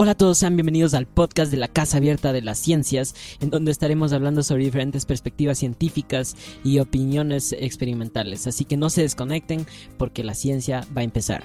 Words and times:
Hola 0.00 0.12
a 0.12 0.14
todos, 0.14 0.38
sean 0.38 0.54
bienvenidos 0.54 0.94
al 0.94 1.08
podcast 1.08 1.50
de 1.50 1.56
la 1.56 1.66
Casa 1.66 1.96
Abierta 1.96 2.32
de 2.32 2.40
las 2.40 2.60
Ciencias, 2.60 3.16
en 3.40 3.50
donde 3.50 3.72
estaremos 3.72 4.12
hablando 4.12 4.44
sobre 4.44 4.62
diferentes 4.62 5.04
perspectivas 5.04 5.58
científicas 5.58 6.36
y 6.62 6.78
opiniones 6.78 7.52
experimentales. 7.52 8.46
Así 8.46 8.64
que 8.64 8.76
no 8.76 8.90
se 8.90 9.02
desconecten 9.02 9.66
porque 9.96 10.22
la 10.22 10.34
ciencia 10.34 10.86
va 10.96 11.00
a 11.00 11.04
empezar. 11.04 11.42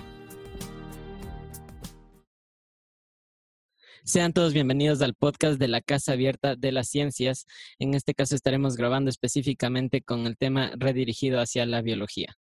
Sean 4.04 4.34
todos 4.34 4.54
bienvenidos 4.54 5.01
al 5.01 5.15
podcast 5.15 5.57
de 5.57 5.67
la 5.67 5.81
Casa 5.81 6.11
Abierta 6.11 6.55
de 6.55 6.71
las 6.71 6.89
Ciencias. 6.89 7.47
En 7.79 7.95
este 7.95 8.13
caso 8.13 8.35
estaremos 8.35 8.77
grabando 8.77 9.09
específicamente 9.09 10.04
con 10.04 10.27
el 10.27 10.38
tema 10.38 10.73
redirigido 10.77 11.39
hacia 11.39 11.65
la 11.65 11.81
biología. 11.81 12.35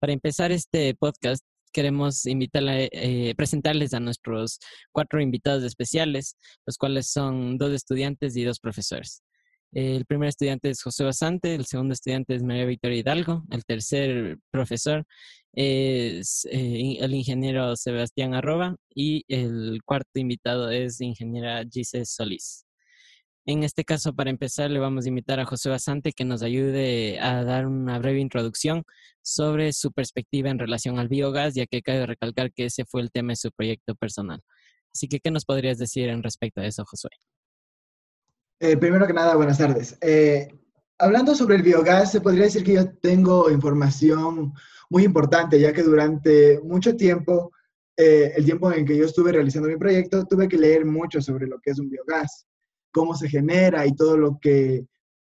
Para 0.00 0.12
empezar 0.12 0.52
este 0.52 0.94
podcast, 0.94 1.42
queremos 1.76 2.24
invitarle, 2.24 2.88
eh, 2.90 3.34
presentarles 3.36 3.92
a 3.92 4.00
nuestros 4.00 4.58
cuatro 4.92 5.20
invitados 5.20 5.62
especiales, 5.62 6.38
los 6.64 6.78
cuales 6.78 7.10
son 7.10 7.58
dos 7.58 7.70
estudiantes 7.72 8.34
y 8.34 8.44
dos 8.44 8.60
profesores. 8.60 9.22
El 9.72 10.06
primer 10.06 10.30
estudiante 10.30 10.70
es 10.70 10.82
José 10.82 11.04
Basante, 11.04 11.54
el 11.54 11.66
segundo 11.66 11.92
estudiante 11.92 12.34
es 12.34 12.42
María 12.42 12.64
Victoria 12.64 12.98
Hidalgo, 12.98 13.44
el 13.50 13.62
tercer 13.66 14.38
profesor 14.50 15.04
es 15.52 16.46
eh, 16.50 16.96
el 16.98 17.14
ingeniero 17.14 17.76
Sebastián 17.76 18.32
Arroba 18.32 18.76
y 18.94 19.24
el 19.28 19.80
cuarto 19.84 20.18
invitado 20.18 20.70
es 20.70 21.02
ingeniera 21.02 21.62
Gise 21.70 22.06
Solís. 22.06 22.65
En 23.48 23.62
este 23.62 23.84
caso, 23.84 24.12
para 24.12 24.30
empezar, 24.30 24.72
le 24.72 24.80
vamos 24.80 25.06
a 25.06 25.08
invitar 25.08 25.38
a 25.38 25.44
José 25.46 25.68
Basante 25.68 26.12
que 26.12 26.24
nos 26.24 26.42
ayude 26.42 27.20
a 27.20 27.44
dar 27.44 27.68
una 27.68 27.96
breve 28.00 28.18
introducción 28.18 28.82
sobre 29.22 29.72
su 29.72 29.92
perspectiva 29.92 30.50
en 30.50 30.58
relación 30.58 30.98
al 30.98 31.06
biogás, 31.06 31.54
ya 31.54 31.64
que 31.66 31.80
cabe 31.80 32.06
recalcar 32.06 32.52
que 32.52 32.64
ese 32.64 32.84
fue 32.84 33.02
el 33.02 33.12
tema 33.12 33.32
de 33.32 33.36
su 33.36 33.52
proyecto 33.52 33.94
personal. 33.94 34.42
Así 34.92 35.06
que, 35.06 35.20
¿qué 35.20 35.30
nos 35.30 35.44
podrías 35.44 35.78
decir 35.78 36.08
en 36.08 36.24
respecto 36.24 36.60
a 36.60 36.66
eso, 36.66 36.84
Josué? 36.84 37.10
Eh, 38.58 38.76
primero 38.78 39.06
que 39.06 39.12
nada, 39.12 39.36
buenas 39.36 39.58
tardes. 39.58 39.96
Eh, 40.00 40.48
hablando 40.98 41.32
sobre 41.36 41.54
el 41.54 41.62
biogás, 41.62 42.10
se 42.10 42.20
podría 42.20 42.46
decir 42.46 42.64
que 42.64 42.74
yo 42.74 42.98
tengo 42.98 43.48
información 43.48 44.54
muy 44.90 45.04
importante, 45.04 45.60
ya 45.60 45.72
que 45.72 45.84
durante 45.84 46.60
mucho 46.64 46.96
tiempo, 46.96 47.52
eh, 47.96 48.32
el 48.34 48.44
tiempo 48.44 48.72
en 48.72 48.84
que 48.84 48.96
yo 48.96 49.04
estuve 49.04 49.30
realizando 49.30 49.68
mi 49.68 49.76
proyecto, 49.76 50.24
tuve 50.24 50.48
que 50.48 50.58
leer 50.58 50.84
mucho 50.84 51.20
sobre 51.20 51.46
lo 51.46 51.60
que 51.60 51.70
es 51.70 51.78
un 51.78 51.88
biogás 51.88 52.44
cómo 52.96 53.14
se 53.14 53.28
genera 53.28 53.86
y 53.86 53.94
todo 53.94 54.16
lo 54.16 54.38
que 54.40 54.86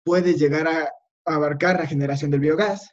puede 0.05 0.35
llegar 0.35 0.69
a 0.69 0.93
abarcar 1.25 1.81
la 1.81 1.87
generación 1.87 2.31
del 2.31 2.41
biogás. 2.41 2.91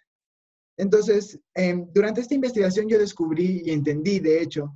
Entonces, 0.77 1.37
em, 1.53 1.85
durante 1.93 2.21
esta 2.21 2.33
investigación 2.33 2.87
yo 2.87 2.97
descubrí 2.97 3.61
y 3.65 3.71
entendí, 3.71 4.21
de 4.21 4.41
hecho, 4.41 4.73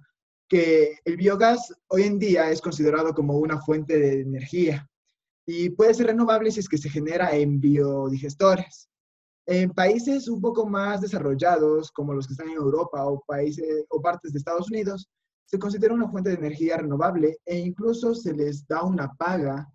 que 0.50 0.98
el 1.06 1.16
biogás 1.16 1.74
hoy 1.88 2.04
en 2.04 2.20
día 2.20 2.52
es 2.52 2.60
considerado 2.60 3.14
como 3.14 3.38
una 3.38 3.62
fuente 3.62 3.98
de 3.98 4.22
energía 4.24 4.86
y 5.46 5.70
puede 5.70 5.94
ser 5.94 6.08
renovable 6.08 6.52
si 6.52 6.60
es 6.60 6.68
que 6.68 6.78
se 6.78 6.90
genera 6.90 7.32
en 7.32 7.62
biodigestores. 7.62 8.90
En 9.46 9.70
países 9.72 10.28
un 10.28 10.42
poco 10.42 10.66
más 10.66 11.00
desarrollados, 11.00 11.94
como 11.94 12.14
los 12.14 12.28
que 12.28 12.34
están 12.34 12.50
en 12.50 12.56
Europa 12.56 13.06
o, 13.06 13.24
países, 13.26 13.86
o 13.90 14.02
partes 14.02 14.34
de 14.34 14.40
Estados 14.40 14.70
Unidos, 14.70 15.08
se 15.46 15.58
considera 15.58 15.94
una 15.94 16.10
fuente 16.10 16.30
de 16.30 16.36
energía 16.36 16.76
renovable 16.76 17.38
e 17.46 17.58
incluso 17.58 18.14
se 18.14 18.34
les 18.34 18.68
da 18.68 18.84
una 18.84 19.14
paga 19.14 19.66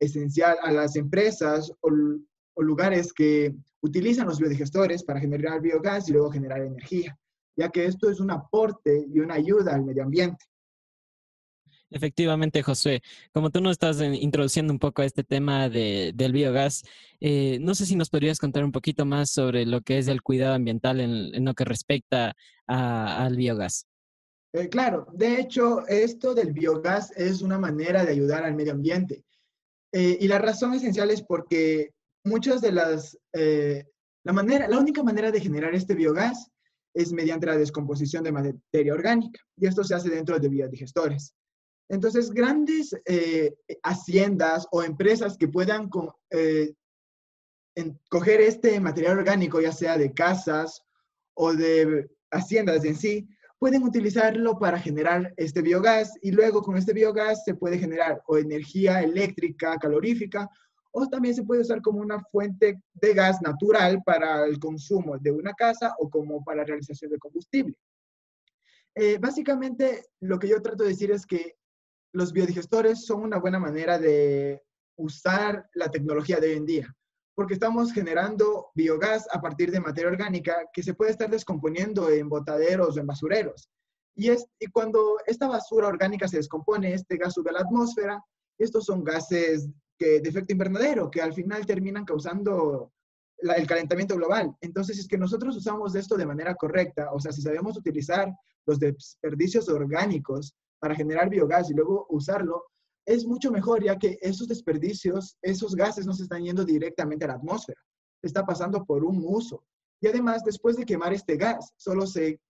esencial 0.00 0.56
a 0.62 0.72
las 0.72 0.96
empresas 0.96 1.72
o, 1.80 1.90
lugares 2.62 3.12
que 3.14 3.54
utilizan 3.80 4.26
los 4.26 4.38
biodigestores 4.38 5.02
para 5.02 5.18
generar 5.18 5.62
biogás 5.62 6.08
y 6.08 6.12
luego 6.12 6.30
generar 6.30 6.60
energía, 6.60 7.18
ya 7.56 7.70
que 7.70 7.86
esto 7.86 8.10
es 8.10 8.20
un 8.20 8.30
aporte 8.30 9.06
y 9.08 9.18
una 9.20 9.34
ayuda 9.34 9.74
al 9.74 9.84
medio 9.84 10.02
ambiente. 10.02 10.44
Efectivamente, 11.90 12.62
José, 12.62 13.02
como 13.32 13.50
tú 13.50 13.60
nos 13.60 13.72
estás 13.72 14.00
introduciendo 14.00 14.72
un 14.72 14.78
poco 14.78 15.02
a 15.02 15.06
este 15.06 15.24
tema 15.24 15.68
del 15.68 16.32
biogás, 16.32 16.84
eh, 17.18 17.58
no 17.60 17.74
sé 17.74 17.84
si 17.84 17.96
nos 17.96 18.10
podrías 18.10 18.38
contar 18.38 18.64
un 18.64 18.72
poquito 18.72 19.04
más 19.04 19.30
sobre 19.30 19.66
lo 19.66 19.80
que 19.80 19.98
es 19.98 20.06
el 20.06 20.22
cuidado 20.22 20.54
ambiental 20.54 21.00
en, 21.00 21.44
lo 21.44 21.54
que 21.54 21.64
respecta 21.64 22.36
al 22.66 23.36
biogás. 23.36 23.86
Eh, 24.52 24.68
claro, 24.68 25.06
de 25.12 25.40
hecho, 25.40 25.86
esto 25.88 26.34
del 26.34 26.52
biogás 26.52 27.12
es 27.16 27.42
una 27.42 27.58
manera 27.58 28.04
de 28.04 28.12
ayudar 28.12 28.44
al 28.44 28.54
medio 28.54 28.72
ambiente. 28.72 29.24
Eh, 29.92 30.18
y 30.20 30.28
la 30.28 30.38
razón 30.38 30.74
esencial 30.74 31.10
es 31.10 31.22
porque 31.22 31.92
muchas 32.24 32.60
de 32.60 32.72
las, 32.72 33.18
eh, 33.32 33.84
la 34.24 34.32
manera, 34.32 34.68
la 34.68 34.78
única 34.78 35.02
manera 35.02 35.30
de 35.30 35.40
generar 35.40 35.74
este 35.74 35.94
biogás 35.94 36.50
es 36.94 37.12
mediante 37.12 37.46
la 37.46 37.56
descomposición 37.56 38.24
de 38.24 38.32
materia 38.32 38.94
orgánica, 38.94 39.40
y 39.56 39.66
esto 39.66 39.84
se 39.84 39.94
hace 39.94 40.10
dentro 40.10 40.38
de 40.38 40.48
biodigestores. 40.48 41.34
Entonces, 41.88 42.30
grandes 42.30 42.94
eh, 43.04 43.54
haciendas 43.82 44.66
o 44.70 44.82
empresas 44.82 45.36
que 45.36 45.48
puedan 45.48 45.88
coger 45.88 46.70
este 48.40 48.78
material 48.78 49.18
orgánico, 49.18 49.60
ya 49.60 49.72
sea 49.72 49.98
de 49.98 50.12
casas 50.12 50.82
o 51.34 51.52
de 51.52 52.08
haciendas 52.30 52.84
en 52.84 52.96
sí, 52.96 53.28
pueden 53.60 53.82
utilizarlo 53.82 54.58
para 54.58 54.78
generar 54.80 55.34
este 55.36 55.60
biogás 55.60 56.14
y 56.22 56.32
luego 56.32 56.62
con 56.62 56.78
este 56.78 56.94
biogás 56.94 57.44
se 57.44 57.54
puede 57.54 57.78
generar 57.78 58.22
o 58.26 58.38
energía 58.38 59.02
eléctrica 59.02 59.76
calorífica 59.76 60.48
o 60.92 61.06
también 61.06 61.34
se 61.34 61.42
puede 61.42 61.60
usar 61.60 61.82
como 61.82 62.00
una 62.00 62.24
fuente 62.24 62.82
de 62.94 63.14
gas 63.14 63.42
natural 63.42 64.02
para 64.02 64.46
el 64.46 64.58
consumo 64.58 65.18
de 65.18 65.30
una 65.30 65.52
casa 65.52 65.94
o 65.98 66.08
como 66.08 66.42
para 66.42 66.64
realización 66.64 67.10
de 67.10 67.18
combustible. 67.18 67.76
Eh, 68.94 69.18
básicamente, 69.18 70.06
lo 70.20 70.38
que 70.38 70.48
yo 70.48 70.60
trato 70.62 70.82
de 70.82 70.90
decir 70.90 71.10
es 71.10 71.26
que 71.26 71.54
los 72.12 72.32
biodigestores 72.32 73.04
son 73.04 73.22
una 73.22 73.38
buena 73.38 73.58
manera 73.58 73.98
de 73.98 74.62
usar 74.96 75.68
la 75.74 75.90
tecnología 75.90 76.40
de 76.40 76.48
hoy 76.48 76.56
en 76.56 76.66
día 76.66 76.96
porque 77.34 77.54
estamos 77.54 77.92
generando 77.92 78.70
biogás 78.74 79.26
a 79.32 79.40
partir 79.40 79.70
de 79.70 79.80
materia 79.80 80.10
orgánica 80.10 80.56
que 80.72 80.82
se 80.82 80.94
puede 80.94 81.12
estar 81.12 81.30
descomponiendo 81.30 82.10
en 82.10 82.28
botaderos 82.28 82.96
o 82.96 83.00
en 83.00 83.06
basureros. 83.06 83.68
Y, 84.14 84.28
es, 84.28 84.46
y 84.58 84.66
cuando 84.66 85.16
esta 85.26 85.48
basura 85.48 85.88
orgánica 85.88 86.28
se 86.28 86.36
descompone, 86.36 86.92
este 86.92 87.16
gas 87.16 87.34
sube 87.34 87.50
a 87.50 87.54
la 87.54 87.60
atmósfera, 87.60 88.22
estos 88.58 88.84
son 88.84 89.02
gases 89.02 89.68
que, 89.98 90.20
de 90.20 90.28
efecto 90.28 90.52
invernadero 90.52 91.10
que 91.10 91.22
al 91.22 91.32
final 91.32 91.64
terminan 91.64 92.04
causando 92.04 92.92
el 93.38 93.66
calentamiento 93.66 94.16
global. 94.16 94.54
Entonces, 94.60 94.96
si 94.96 95.02
es 95.02 95.08
que 95.08 95.16
nosotros 95.16 95.56
usamos 95.56 95.94
esto 95.94 96.16
de 96.16 96.26
manera 96.26 96.54
correcta, 96.54 97.10
o 97.12 97.20
sea, 97.20 97.32
si 97.32 97.40
sabemos 97.40 97.76
utilizar 97.76 98.30
los 98.66 98.78
desperdicios 98.78 99.68
orgánicos 99.68 100.54
para 100.78 100.94
generar 100.94 101.30
biogás 101.30 101.70
y 101.70 101.74
luego 101.74 102.06
usarlo, 102.10 102.64
es 103.06 103.26
mucho 103.26 103.50
mejor 103.50 103.84
ya 103.84 103.98
que 103.98 104.18
esos 104.20 104.48
desperdicios, 104.48 105.36
esos 105.42 105.74
gases 105.74 106.06
no 106.06 106.12
se 106.12 106.24
están 106.24 106.44
yendo 106.44 106.64
directamente 106.64 107.24
a 107.24 107.28
la 107.28 107.34
atmósfera, 107.34 107.80
está 108.22 108.44
pasando 108.44 108.84
por 108.84 109.04
un 109.04 109.22
uso. 109.26 109.64
Y 110.00 110.08
además, 110.08 110.42
después 110.44 110.76
de 110.76 110.86
quemar 110.86 111.12
este 111.12 111.36
gas, 111.36 111.72
solo 111.76 112.06
se 112.06 112.40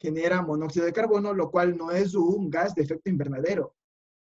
genera 0.00 0.42
monóxido 0.42 0.86
de 0.86 0.92
carbono, 0.92 1.34
lo 1.34 1.50
cual 1.50 1.76
no 1.76 1.90
es 1.90 2.14
un 2.14 2.50
gas 2.50 2.74
de 2.74 2.82
efecto 2.82 3.10
invernadero. 3.10 3.74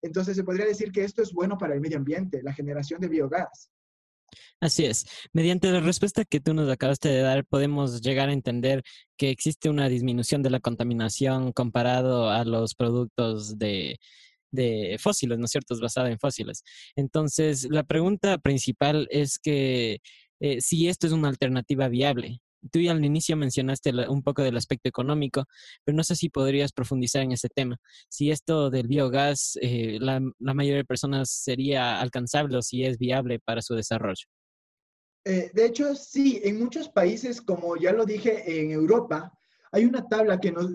Entonces, 0.02 0.36
se 0.36 0.44
podría 0.44 0.66
decir 0.66 0.92
que 0.92 1.04
esto 1.04 1.22
es 1.22 1.34
bueno 1.34 1.58
para 1.58 1.74
el 1.74 1.82
medio 1.82 1.98
ambiente, 1.98 2.44
la 2.44 2.54
generación 2.54 3.02
de 3.02 3.08
biogás. 3.08 3.72
Así 4.60 4.86
es. 4.86 5.06
Mediante 5.34 5.72
la 5.72 5.80
respuesta 5.80 6.26
que 6.26 6.40
tú 6.40 6.54
nos 6.54 6.70
acabaste 6.70 7.10
de 7.10 7.22
dar, 7.22 7.46
podemos 7.46 8.02
llegar 8.02 8.30
a 8.30 8.34
entender 8.34 8.84
que 9.18 9.30
existe 9.30 9.70
una 9.70 9.90
disminución 9.90 10.42
de 10.44 10.50
la 10.50 10.60
contaminación 10.60 11.52
comparado 11.52 12.30
a 12.30 12.44
los 12.46 12.76
productos 12.76 13.58
de, 13.58 14.00
de 14.56 14.98
fósiles, 15.00 15.38
¿no 15.38 15.46
es 15.46 15.52
cierto? 15.52 15.74
Es 15.74 15.80
basada 15.80 16.10
en 16.10 16.20
fósiles. 16.20 16.64
Entonces, 16.96 17.68
la 17.70 17.84
pregunta 17.84 18.38
principal 18.38 19.08
es 19.12 19.38
que 19.40 20.00
eh, 20.40 20.62
si 20.62 20.88
esto 20.88 21.08
es 21.08 21.14
una 21.14 21.30
alternativa 21.30 21.88
viable. 21.88 22.40
Tú 22.72 22.80
ya 22.80 22.94
al 22.94 23.06
inicio 23.06 23.38
mencionaste 23.38 23.92
un 24.10 24.24
poco 24.24 24.42
del 24.42 24.58
aspecto 24.58 24.90
económico, 24.90 25.46
pero 25.84 25.96
no 25.96 26.04
sé 26.04 26.16
si 26.16 26.30
podrías 26.30 26.72
profundizar 26.72 27.22
en 27.22 27.32
ese 27.32 27.48
tema. 27.48 27.78
Si 28.10 28.32
esto 28.32 28.72
del 28.72 28.88
biogás, 28.88 29.58
eh, 29.62 30.00
la, 30.00 30.20
mayoría 30.40 30.78
de 30.78 30.86
personas 30.86 31.30
sería 31.30 32.02
alcanzable 32.02 32.58
o 32.58 32.62
si 32.64 32.84
es 32.84 32.98
viable 32.98 33.40
para 33.40 33.62
su 33.62 33.76
desarrollo. 33.76 34.26
Eh, 35.26 35.52
de 35.54 35.66
hecho, 35.66 35.96
sí, 35.96 36.42
en 36.44 36.60
muchos 36.60 36.90
países, 36.90 37.40
como 37.40 37.78
ya 37.78 37.92
lo 37.92 38.04
dije, 38.04 38.62
en 38.62 38.72
Europa, 38.72 39.32
hay 39.72 39.86
una 39.86 40.08
tabla 40.08 40.40
que 40.40 40.52
nos, 40.52 40.72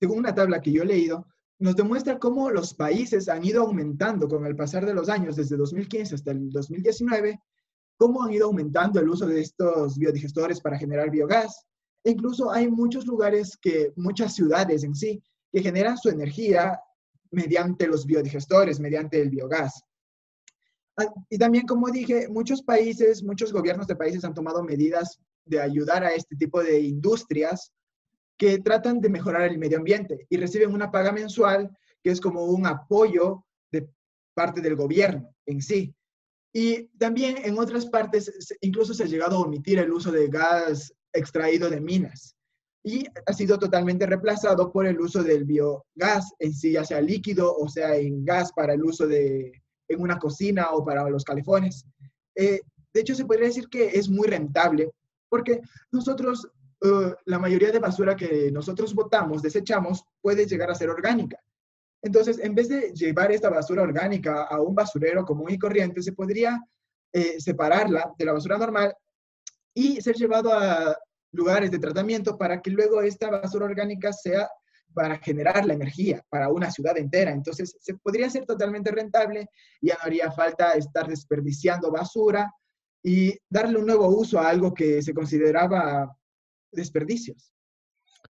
según 0.00 0.18
una 0.18 0.34
tabla 0.34 0.60
que 0.60 0.72
yo 0.72 0.82
he 0.82 0.86
leído, 0.86 1.26
nos 1.58 1.74
demuestra 1.74 2.18
cómo 2.18 2.50
los 2.50 2.74
países 2.74 3.28
han 3.28 3.44
ido 3.44 3.62
aumentando 3.62 4.28
con 4.28 4.46
el 4.46 4.54
pasar 4.54 4.86
de 4.86 4.94
los 4.94 5.08
años, 5.08 5.36
desde 5.36 5.56
2015 5.56 6.14
hasta 6.14 6.30
el 6.30 6.50
2019, 6.50 7.40
cómo 7.96 8.22
han 8.22 8.32
ido 8.32 8.46
aumentando 8.46 9.00
el 9.00 9.08
uso 9.08 9.26
de 9.26 9.40
estos 9.40 9.98
biodigestores 9.98 10.60
para 10.60 10.78
generar 10.78 11.10
biogás. 11.10 11.66
E 12.04 12.12
incluso 12.12 12.52
hay 12.52 12.70
muchos 12.70 13.06
lugares 13.06 13.58
que, 13.60 13.92
muchas 13.96 14.34
ciudades 14.34 14.84
en 14.84 14.94
sí, 14.94 15.20
que 15.52 15.60
generan 15.60 15.98
su 15.98 16.08
energía 16.10 16.78
mediante 17.32 17.88
los 17.88 18.06
biodigestores, 18.06 18.78
mediante 18.78 19.20
el 19.20 19.30
biogás. 19.30 19.82
Ah, 20.96 21.12
y 21.28 21.38
también, 21.38 21.66
como 21.66 21.90
dije, 21.90 22.28
muchos 22.28 22.62
países, 22.62 23.22
muchos 23.22 23.52
gobiernos 23.52 23.88
de 23.88 23.96
países 23.96 24.24
han 24.24 24.34
tomado 24.34 24.62
medidas 24.62 25.20
de 25.44 25.60
ayudar 25.60 26.04
a 26.04 26.12
este 26.12 26.36
tipo 26.36 26.62
de 26.62 26.80
industrias 26.80 27.72
que 28.38 28.58
tratan 28.58 29.00
de 29.00 29.08
mejorar 29.10 29.42
el 29.42 29.58
medio 29.58 29.78
ambiente 29.78 30.26
y 30.30 30.36
reciben 30.36 30.72
una 30.72 30.90
paga 30.90 31.12
mensual 31.12 31.76
que 32.02 32.10
es 32.10 32.20
como 32.20 32.44
un 32.44 32.66
apoyo 32.66 33.44
parte 34.34 34.60
del 34.60 34.76
gobierno 34.76 35.34
en 35.46 35.60
sí. 35.60 35.92
Y 36.52 36.84
también 36.96 37.38
en 37.44 37.58
otras 37.58 37.86
partes 37.86 38.32
incluso 38.60 38.94
se 38.94 39.02
ha 39.02 39.06
llegado 39.06 39.36
a 39.36 39.40
omitir 39.40 39.80
el 39.80 39.90
uso 39.90 40.12
de 40.12 40.28
gas 40.28 40.94
extraído 41.12 41.68
de 41.68 41.80
minas 41.80 42.36
y 42.84 43.04
ha 43.26 43.32
sido 43.32 43.58
totalmente 43.58 44.06
reemplazado 44.06 44.70
por 44.70 44.86
el 44.86 45.00
uso 45.00 45.24
del 45.24 45.44
biogás 45.44 46.32
en 46.38 46.54
sí, 46.54 46.72
ya 46.72 46.84
sea 46.84 47.00
líquido 47.00 47.52
o 47.52 47.68
sea 47.68 47.96
en 47.96 48.24
gas 48.24 48.52
para 48.52 48.74
el 48.74 48.84
uso 48.84 49.08
de 49.08 49.60
en 49.88 50.00
una 50.00 50.18
cocina 50.18 50.68
o 50.70 50.84
para 50.84 51.08
los 51.10 51.24
calefones. 51.24 51.84
Eh, 52.36 52.60
de 52.92 53.00
hecho, 53.00 53.14
se 53.14 53.24
podría 53.24 53.48
decir 53.48 53.68
que 53.68 53.86
es 53.86 54.08
muy 54.08 54.28
rentable 54.28 54.90
porque 55.28 55.60
nosotros, 55.90 56.48
eh, 56.80 57.14
la 57.24 57.38
mayoría 57.38 57.72
de 57.72 57.78
basura 57.78 58.14
que 58.14 58.50
nosotros 58.52 58.94
botamos, 58.94 59.42
desechamos, 59.42 60.04
puede 60.20 60.46
llegar 60.46 60.70
a 60.70 60.74
ser 60.74 60.90
orgánica. 60.90 61.38
Entonces, 62.00 62.38
en 62.38 62.54
vez 62.54 62.68
de 62.68 62.92
llevar 62.92 63.32
esta 63.32 63.50
basura 63.50 63.82
orgánica 63.82 64.44
a 64.44 64.60
un 64.60 64.74
basurero 64.74 65.24
común 65.24 65.50
y 65.50 65.58
corriente, 65.58 66.02
se 66.02 66.12
podría 66.12 66.60
eh, 67.12 67.40
separarla 67.40 68.12
de 68.16 68.24
la 68.24 68.32
basura 68.32 68.58
normal 68.58 68.94
y 69.74 70.00
ser 70.00 70.14
llevado 70.14 70.52
a 70.52 70.96
lugares 71.32 71.70
de 71.70 71.78
tratamiento 71.78 72.38
para 72.38 72.62
que 72.62 72.70
luego 72.70 73.02
esta 73.02 73.30
basura 73.30 73.66
orgánica 73.66 74.12
sea 74.12 74.48
para 74.94 75.18
generar 75.18 75.66
la 75.66 75.74
energía 75.74 76.24
para 76.28 76.48
una 76.48 76.70
ciudad 76.70 76.96
entera. 76.96 77.32
Entonces, 77.32 77.76
se 77.80 77.94
podría 77.94 78.30
ser 78.30 78.46
totalmente 78.46 78.90
rentable, 78.90 79.48
ya 79.80 79.94
no 79.94 80.00
haría 80.04 80.30
falta 80.30 80.72
estar 80.72 81.06
desperdiciando 81.08 81.90
basura 81.90 82.52
y 83.02 83.36
darle 83.48 83.78
un 83.78 83.86
nuevo 83.86 84.08
uso 84.08 84.38
a 84.38 84.48
algo 84.48 84.72
que 84.72 85.02
se 85.02 85.14
consideraba 85.14 86.16
desperdicios. 86.72 87.52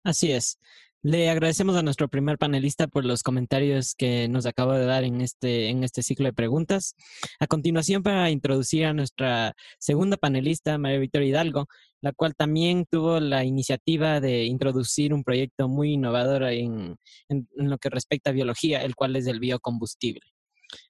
Así 0.02 0.32
es. 0.32 0.58
Le 1.02 1.30
agradecemos 1.30 1.76
a 1.76 1.82
nuestro 1.82 2.08
primer 2.08 2.36
panelista 2.36 2.88
por 2.88 3.04
los 3.04 3.22
comentarios 3.22 3.94
que 3.94 4.26
nos 4.26 4.44
acaba 4.44 4.76
de 4.76 4.86
dar 4.86 5.04
en 5.04 5.20
este, 5.20 5.68
en 5.68 5.84
este 5.84 6.02
ciclo 6.02 6.26
de 6.26 6.32
preguntas. 6.32 6.96
A 7.38 7.46
continuación, 7.46 8.02
para 8.02 8.28
introducir 8.30 8.86
a 8.86 8.92
nuestra 8.92 9.54
segunda 9.78 10.16
panelista, 10.16 10.78
María 10.78 10.98
Victoria 10.98 11.28
Hidalgo, 11.28 11.68
la 12.00 12.12
cual 12.12 12.34
también 12.34 12.86
tuvo 12.90 13.20
la 13.20 13.44
iniciativa 13.44 14.20
de 14.20 14.46
introducir 14.46 15.14
un 15.14 15.22
proyecto 15.22 15.68
muy 15.68 15.92
innovador 15.92 16.42
en, 16.44 16.96
en, 17.28 17.48
lo 17.54 17.78
que 17.78 17.90
respecta 17.90 18.30
a 18.30 18.32
biología, 18.32 18.82
el 18.82 18.96
cual 18.96 19.14
es 19.14 19.28
el 19.28 19.38
biocombustible. 19.38 20.22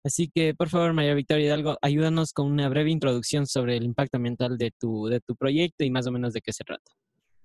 Así 0.02 0.30
que, 0.34 0.54
por 0.54 0.70
favor, 0.70 0.94
María 0.94 1.12
Victoria 1.12 1.44
Hidalgo, 1.44 1.76
ayúdanos 1.82 2.32
con 2.32 2.50
una 2.50 2.70
breve 2.70 2.90
introducción 2.90 3.46
sobre 3.46 3.76
el 3.76 3.84
impacto 3.84 4.16
ambiental 4.16 4.56
de 4.56 4.70
tu, 4.70 5.08
de 5.08 5.20
tu 5.20 5.36
proyecto 5.36 5.84
y 5.84 5.90
más 5.90 6.06
o 6.06 6.10
menos 6.10 6.32
de 6.32 6.40
qué 6.40 6.54
se 6.54 6.64
trata. 6.64 6.90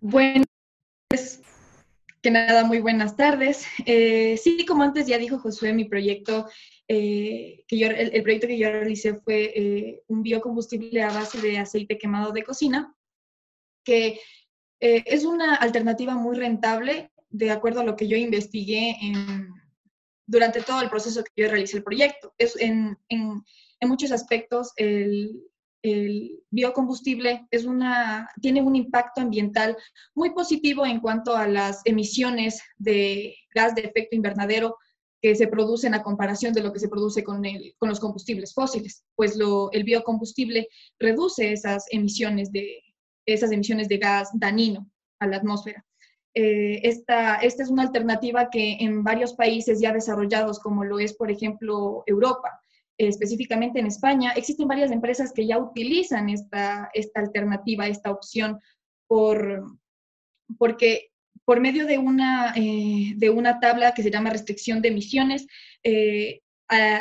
Bueno, 0.04 0.46
pues 1.10 1.44
que 2.24 2.32
nada, 2.32 2.64
muy 2.64 2.80
buenas 2.80 3.16
tardes. 3.16 3.68
Eh, 3.86 4.36
sí, 4.38 4.66
como 4.66 4.82
antes 4.82 5.06
ya 5.06 5.20
dijo 5.20 5.38
Josué, 5.38 5.74
mi 5.74 5.86
proyecto, 5.86 6.50
eh, 6.88 7.64
que 7.68 7.78
yo, 7.78 7.88
el, 7.88 8.24
proyecto 8.24 8.48
que 8.48 8.58
yo 8.58 8.72
realicé 8.72 9.14
fue 9.14 9.54
eh, 9.56 10.04
un 10.08 10.24
biocombustible 10.24 11.04
a 11.04 11.14
base 11.14 11.40
de 11.40 11.60
aceite 11.60 12.00
quemado 12.00 12.32
de 12.32 12.44
cocina, 12.44 12.96
que 13.84 14.20
es 14.80 15.24
una 15.26 15.54
alternativa 15.54 16.16
muy 16.16 16.36
rentable, 16.36 17.12
de 17.30 17.52
acuerdo 17.52 17.82
a 17.82 17.86
lo 17.86 17.96
que 17.96 18.08
yo 18.08 18.18
investigué 18.18 18.96
durante 20.26 20.64
todo 20.64 20.82
el 20.82 20.90
proceso 20.90 21.24
que 21.24 21.44
yo 21.44 21.48
realicé 21.48 21.78
el 21.78 21.84
proyecto. 21.84 22.34
Es, 22.40 22.60
en, 22.60 22.98
en, 23.10 23.44
en 23.80 23.90
muchos 23.90 24.12
aspectos, 24.12 24.74
el, 24.78 25.51
el 25.84 26.44
biocombustible 26.50 27.48
tiene 28.40 28.62
un 28.62 28.76
impacto 28.76 29.22
ambiental 29.22 29.76
muy 30.14 30.32
positivo 30.32 30.86
en 30.86 31.00
cuanto 31.00 31.36
a 31.36 31.48
las 31.48 31.82
emisiones 31.86 32.62
de 32.78 33.36
gas 33.54 33.76
de 33.76 33.82
efecto 33.82 34.16
invernadero 34.16 34.78
que 35.22 35.36
se 35.36 35.48
producen 35.48 35.94
a 35.94 36.02
comparación 36.02 36.54
de 36.54 36.64
lo 36.64 36.74
que 36.74 36.80
se 36.80 36.90
produce 36.90 37.24
con, 37.24 37.44
los 37.82 38.00
combustibles 38.00 38.54
fósiles, 38.54 39.06
pues 39.16 39.38
el 39.72 39.84
biocombustible 39.84 40.68
reduce 41.00 41.52
esas 41.52 41.86
emisiones, 41.92 42.52
de, 42.52 42.82
esas 43.26 43.52
emisiones 43.52 43.88
de 43.88 43.98
gas 43.98 44.30
dañino 44.34 44.90
a 45.20 45.28
la 45.28 45.38
atmósfera. 45.38 45.86
Eh, 46.34 46.80
esta 46.84 47.36
es 47.36 47.70
una 47.70 47.84
alternativa 47.84 48.50
que 48.50 48.78
en 48.80 49.04
varios 49.04 49.34
países 49.34 49.80
ya 49.80 49.94
desarrollados, 49.94 50.60
como 50.60 50.84
lo 50.84 50.98
es, 50.98 51.14
por 51.14 51.30
ejemplo, 51.30 52.04
Europa, 52.08 52.62
específicamente 53.08 53.80
en 53.80 53.88
España, 53.88 54.34
existen 54.36 54.68
varias 54.68 54.92
empresas 54.92 55.32
que 55.34 55.48
ya 55.48 55.58
utilizan 55.58 56.30
esta, 56.30 56.90
esta 56.94 57.20
alternativa, 57.20 57.88
esta 57.88 58.12
opción, 58.12 58.60
por, 59.08 59.66
porque 60.58 61.12
por 61.46 61.60
medio 61.60 61.86
de 61.86 61.98
una, 61.98 62.54
eh, 62.56 63.14
de 63.18 63.30
una 63.30 63.60
tabla 63.60 63.94
que 63.94 64.04
se 64.04 64.12
llama 64.12 64.30
restricción 64.30 64.82
de 64.82 64.90
emisiones, 64.90 65.48
eh, 65.84 66.42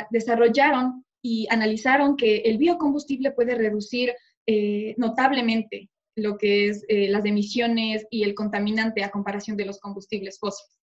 desarrollaron 0.09 1.05
y 1.21 1.47
analizaron 1.49 2.17
que 2.17 2.37
el 2.39 2.57
biocombustible 2.57 3.31
puede 3.31 3.55
reducir 3.55 4.13
eh, 4.45 4.95
notablemente 4.97 5.89
lo 6.17 6.37
que 6.37 6.67
es 6.67 6.83
las 6.89 7.23
emisiones 7.23 8.05
y 8.09 8.23
el 8.23 8.33
contaminante 8.35 9.01
a 9.03 9.11
comparación 9.11 9.55
de 9.55 9.65
los 9.65 9.79
combustibles 9.79 10.37
fósiles. 10.39 10.80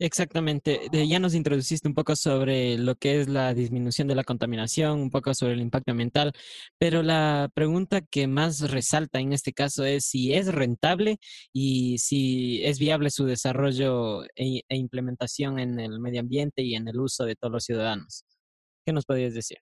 Exactamente. 0.00 0.88
ya 0.92 1.20
nos 1.20 1.34
introduciste 1.34 1.86
un 1.86 1.94
poco 1.94 2.16
sobre 2.16 2.76
lo 2.78 2.96
que 2.96 3.20
es 3.20 3.28
la 3.28 3.54
disminución 3.54 4.08
de 4.08 4.16
la 4.16 4.24
contaminación, 4.24 5.00
un 5.00 5.10
poco 5.10 5.32
sobre 5.34 5.52
el 5.52 5.60
impacto 5.60 5.92
ambiental, 5.92 6.32
pero 6.78 7.02
la 7.04 7.48
pregunta 7.54 8.00
que 8.00 8.26
más 8.26 8.70
resalta 8.72 9.20
en 9.20 9.32
este 9.32 9.52
caso 9.52 9.84
es 9.84 10.04
si 10.04 10.34
es 10.34 10.52
rentable 10.52 11.18
y 11.52 11.98
si 11.98 12.64
es 12.64 12.80
viable 12.80 13.10
su 13.10 13.24
desarrollo 13.24 14.24
e, 14.34 14.62
e 14.68 14.76
implementación 14.76 15.60
en 15.60 15.78
el 15.78 16.00
medio 16.00 16.20
ambiente 16.20 16.62
y 16.62 16.74
en 16.74 16.88
el 16.88 16.98
uso 16.98 17.24
de 17.24 17.36
todos 17.36 17.52
los 17.52 17.64
ciudadanos. 17.64 18.24
¿Qué 18.84 18.92
nos 18.92 19.06
podrías 19.06 19.32
decir? 19.32 19.58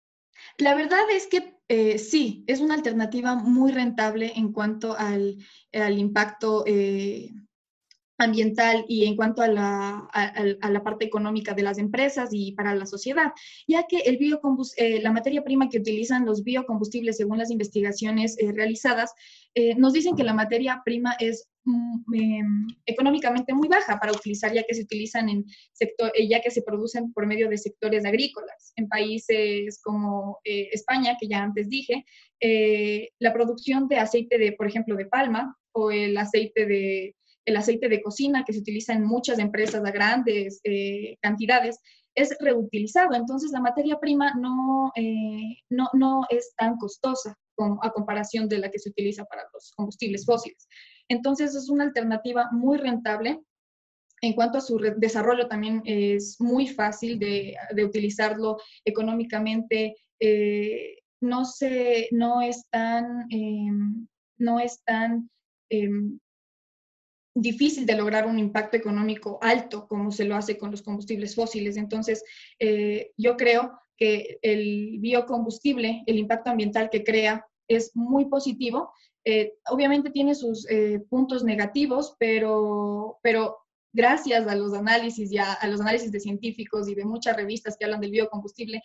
La 0.58 0.75
verdad 0.75 1.05
es 1.11 1.26
que 1.26 1.58
eh, 1.69 1.99
sí, 1.99 2.44
es 2.46 2.61
una 2.61 2.75
alternativa 2.75 3.35
muy 3.35 3.70
rentable 3.70 4.32
en 4.35 4.52
cuanto 4.52 4.96
al, 4.96 5.37
impacto 5.73 6.64
eh, 6.67 7.31
ambiental 8.24 8.84
y 8.88 9.04
en 9.06 9.16
cuanto 9.16 9.42
a 9.42 9.48
la, 9.48 10.08
a, 10.12 10.70
la, 10.70 10.82
parte 10.82 11.04
económica 11.04 11.54
de 11.54 11.62
las 11.62 11.78
empresas 11.78 12.30
y 12.32 12.52
para 12.52 12.74
la 12.74 12.86
sociedad, 12.86 13.32
ya 13.66 13.86
que 13.86 13.98
el 13.98 14.19
eh, 14.76 15.00
la 15.02 15.12
materia 15.12 15.42
prima 15.44 15.69
que 15.69 15.78
utilizan 15.78 16.24
los 16.24 16.42
biocombustibles, 16.44 17.16
según 17.16 17.38
las 17.38 17.50
investigaciones 17.50 18.36
eh, 18.38 18.52
realizadas, 18.52 19.12
eh, 19.54 19.74
nos 19.74 19.92
dicen 19.92 20.16
que 20.16 20.24
la 20.24 20.34
materia 20.34 20.80
prima 20.84 21.14
es 21.19 21.48
mm, 21.64 22.14
em, 22.14 22.66
económicamente 22.86 23.52
muy 23.54 23.69
baja 23.69 23.98
para 23.98 24.12
utilizar, 24.12 24.52
ya 24.52 24.62
que 24.62 24.75
se 24.75 24.82
utilizan 24.82 25.28
en 25.28 25.44
sector, 25.72 26.12
ya 26.28 26.40
que 26.40 26.50
se 26.50 26.62
producen 26.62 27.12
por 27.12 27.26
medio 27.26 27.49
de 27.49 27.58
sectores 27.58 28.04
agrícolas. 28.04 28.73
En 28.76 28.88
países 28.88 29.80
como 29.82 30.40
España, 30.44 31.16
que 31.20 31.28
ya 31.28 31.42
antes 31.42 31.68
dije, 31.68 32.04
la 33.18 33.32
producción 33.32 33.88
de 33.88 33.99
aceite 33.99 34.38
de, 34.38 34.52
por 34.52 34.66
ejemplo, 34.66 34.97
de 34.97 35.06
palma 35.06 35.56
o 35.73 35.90
el 35.90 36.16
aceite 36.16 36.66
de 36.66 37.14
el 37.44 37.56
aceite 37.56 37.88
de 37.88 38.02
cocina 38.02 38.44
que 38.44 38.52
se 38.52 38.61
utiliza 38.61 38.92
en 38.92 39.04
muchas 39.04 39.38
empresas 39.38 39.84
a 39.84 39.90
grandes 39.90 40.61
eh, 40.64 41.16
cantidades, 41.20 41.78
es 42.14 42.37
reutilizado. 42.40 43.14
Entonces, 43.14 43.50
la 43.52 43.61
materia 43.61 43.99
prima 43.99 44.34
no, 44.34 44.92
eh, 44.96 45.56
no, 45.70 45.88
no 45.94 46.22
es 46.28 46.54
tan 46.56 46.76
costosa 46.76 47.37
a 47.82 47.90
comparación 47.90 48.49
de 48.49 48.58
la 48.58 48.70
que 48.70 48.78
se 48.78 48.90
utiliza 48.90 49.25
para 49.25 49.42
los 49.52 49.72
combustibles 49.76 50.25
fósiles. 50.25 50.68
Entonces, 51.08 51.54
es 51.54 51.68
una 51.68 51.84
alternativa 51.84 52.49
muy 52.52 52.78
rentable. 52.78 53.40
En 54.20 54.34
cuanto 54.34 54.58
a 54.58 54.61
su 54.61 54.78
desarrollo, 54.78 55.49
también 55.49 55.82
es 55.84 56.37
muy 56.40 56.68
fácil 56.68 57.18
de, 57.18 57.56
de 57.75 57.84
utilizarlo 57.84 58.56
económicamente. 58.84 59.96
Eh, 60.20 60.96
no, 61.20 61.44
se, 61.44 62.08
no 62.12 62.42
es 62.42 62.68
tan, 62.70 63.26
em, 63.30 64.06
no 64.38 64.61
es 64.61 64.82
tan 64.84 65.30
em, 65.70 66.18
difícil 67.34 67.86
de 67.86 67.96
lograr 67.96 68.26
un 68.26 68.38
impacto 68.38 68.76
económico 68.76 69.38
alto 69.40 69.86
como 69.88 70.10
se 70.10 70.24
lo 70.24 70.36
hace 70.36 70.58
con 70.58 70.70
los 70.70 70.82
combustibles 70.82 71.34
fósiles. 71.34 71.76
Entonces, 71.76 72.24
eh, 72.58 73.12
yo 73.16 73.36
creo 73.36 73.72
que 73.96 74.38
el 74.42 74.98
biocombustible, 75.00 76.02
el 76.06 76.18
impacto 76.18 76.50
ambiental 76.50 76.90
que 76.90 77.04
crea 77.04 77.46
es 77.68 77.92
muy 77.94 78.26
positivo. 78.26 78.92
Eh, 79.24 79.54
obviamente 79.70 80.10
tiene 80.10 80.34
sus 80.34 80.68
eh, 80.68 81.00
puntos 81.08 81.44
negativos, 81.44 82.16
pero, 82.18 83.18
pero 83.22 83.58
gracias 83.94 84.46
a 84.46 84.54
los 84.54 84.74
análisis 84.74 85.30
ya 85.30 85.52
a 85.52 85.68
los 85.68 85.80
análisis 85.80 86.10
de 86.10 86.18
científicos 86.20 86.88
y 86.88 86.94
de 86.94 87.04
muchas 87.04 87.36
revistas 87.36 87.76
que 87.76 87.84
hablan 87.84 88.00
del 88.00 88.10
biocombustible, 88.10 88.82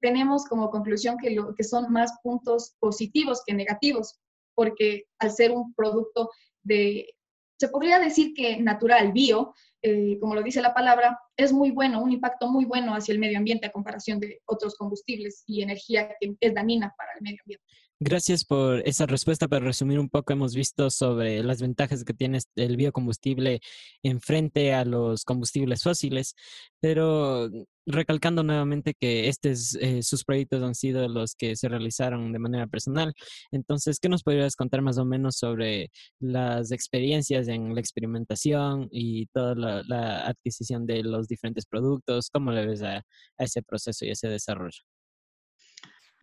tenemos 0.00 0.46
como 0.46 0.70
conclusión 0.70 1.16
que, 1.18 1.30
lo, 1.30 1.54
que 1.54 1.62
son 1.62 1.92
más 1.92 2.12
puntos 2.22 2.74
positivos 2.80 3.42
que 3.46 3.54
negativos, 3.54 4.18
porque 4.54 5.04
al 5.18 5.30
ser 5.30 5.52
un 5.52 5.74
producto 5.74 6.30
de 6.64 7.14
se 7.62 7.68
podría 7.68 8.00
decir 8.00 8.34
que 8.34 8.56
natural, 8.56 9.12
bio, 9.12 9.54
eh, 9.82 10.18
como 10.18 10.34
lo 10.34 10.42
dice 10.42 10.60
la 10.60 10.74
palabra, 10.74 11.16
es 11.36 11.52
muy 11.52 11.70
bueno, 11.70 12.02
un 12.02 12.10
impacto 12.10 12.48
muy 12.48 12.64
bueno 12.64 12.92
hacia 12.92 13.12
el 13.12 13.20
medio 13.20 13.38
ambiente 13.38 13.68
a 13.68 13.70
comparación 13.70 14.18
de 14.18 14.40
otros 14.46 14.74
combustibles 14.74 15.44
y 15.46 15.62
energía 15.62 16.08
que 16.20 16.34
es 16.40 16.54
dañina 16.54 16.92
para 16.98 17.12
el 17.12 17.22
medio 17.22 17.38
ambiente. 17.44 17.64
Gracias 18.04 18.44
por 18.44 18.80
esa 18.80 19.06
respuesta. 19.06 19.46
Para 19.46 19.64
resumir 19.64 20.00
un 20.00 20.08
poco, 20.08 20.32
hemos 20.32 20.56
visto 20.56 20.90
sobre 20.90 21.44
las 21.44 21.62
ventajas 21.62 22.02
que 22.02 22.12
tiene 22.12 22.40
el 22.56 22.76
biocombustible 22.76 23.60
en 24.02 24.20
frente 24.20 24.74
a 24.74 24.84
los 24.84 25.24
combustibles 25.24 25.84
fósiles, 25.84 26.34
pero 26.80 27.48
recalcando 27.86 28.42
nuevamente 28.42 28.94
que 28.98 29.28
estos, 29.28 29.76
eh, 29.76 30.02
sus 30.02 30.24
proyectos 30.24 30.64
han 30.64 30.74
sido 30.74 31.06
los 31.08 31.36
que 31.36 31.54
se 31.54 31.68
realizaron 31.68 32.32
de 32.32 32.40
manera 32.40 32.66
personal. 32.66 33.14
Entonces, 33.52 34.00
¿qué 34.00 34.08
nos 34.08 34.24
podrías 34.24 34.56
contar 34.56 34.82
más 34.82 34.98
o 34.98 35.04
menos 35.04 35.36
sobre 35.36 35.92
las 36.18 36.72
experiencias 36.72 37.46
en 37.46 37.72
la 37.72 37.80
experimentación 37.80 38.88
y 38.90 39.26
toda 39.26 39.54
la, 39.54 40.26
adquisición 40.26 40.86
de 40.86 41.04
los 41.04 41.28
diferentes 41.28 41.66
productos? 41.66 42.30
¿Cómo 42.30 42.50
le 42.50 42.66
ves 42.66 42.82
a 42.82 43.04
ese 43.38 43.62
proceso 43.62 44.04
y 44.04 44.10
ese 44.10 44.26
desarrollo? 44.26 44.82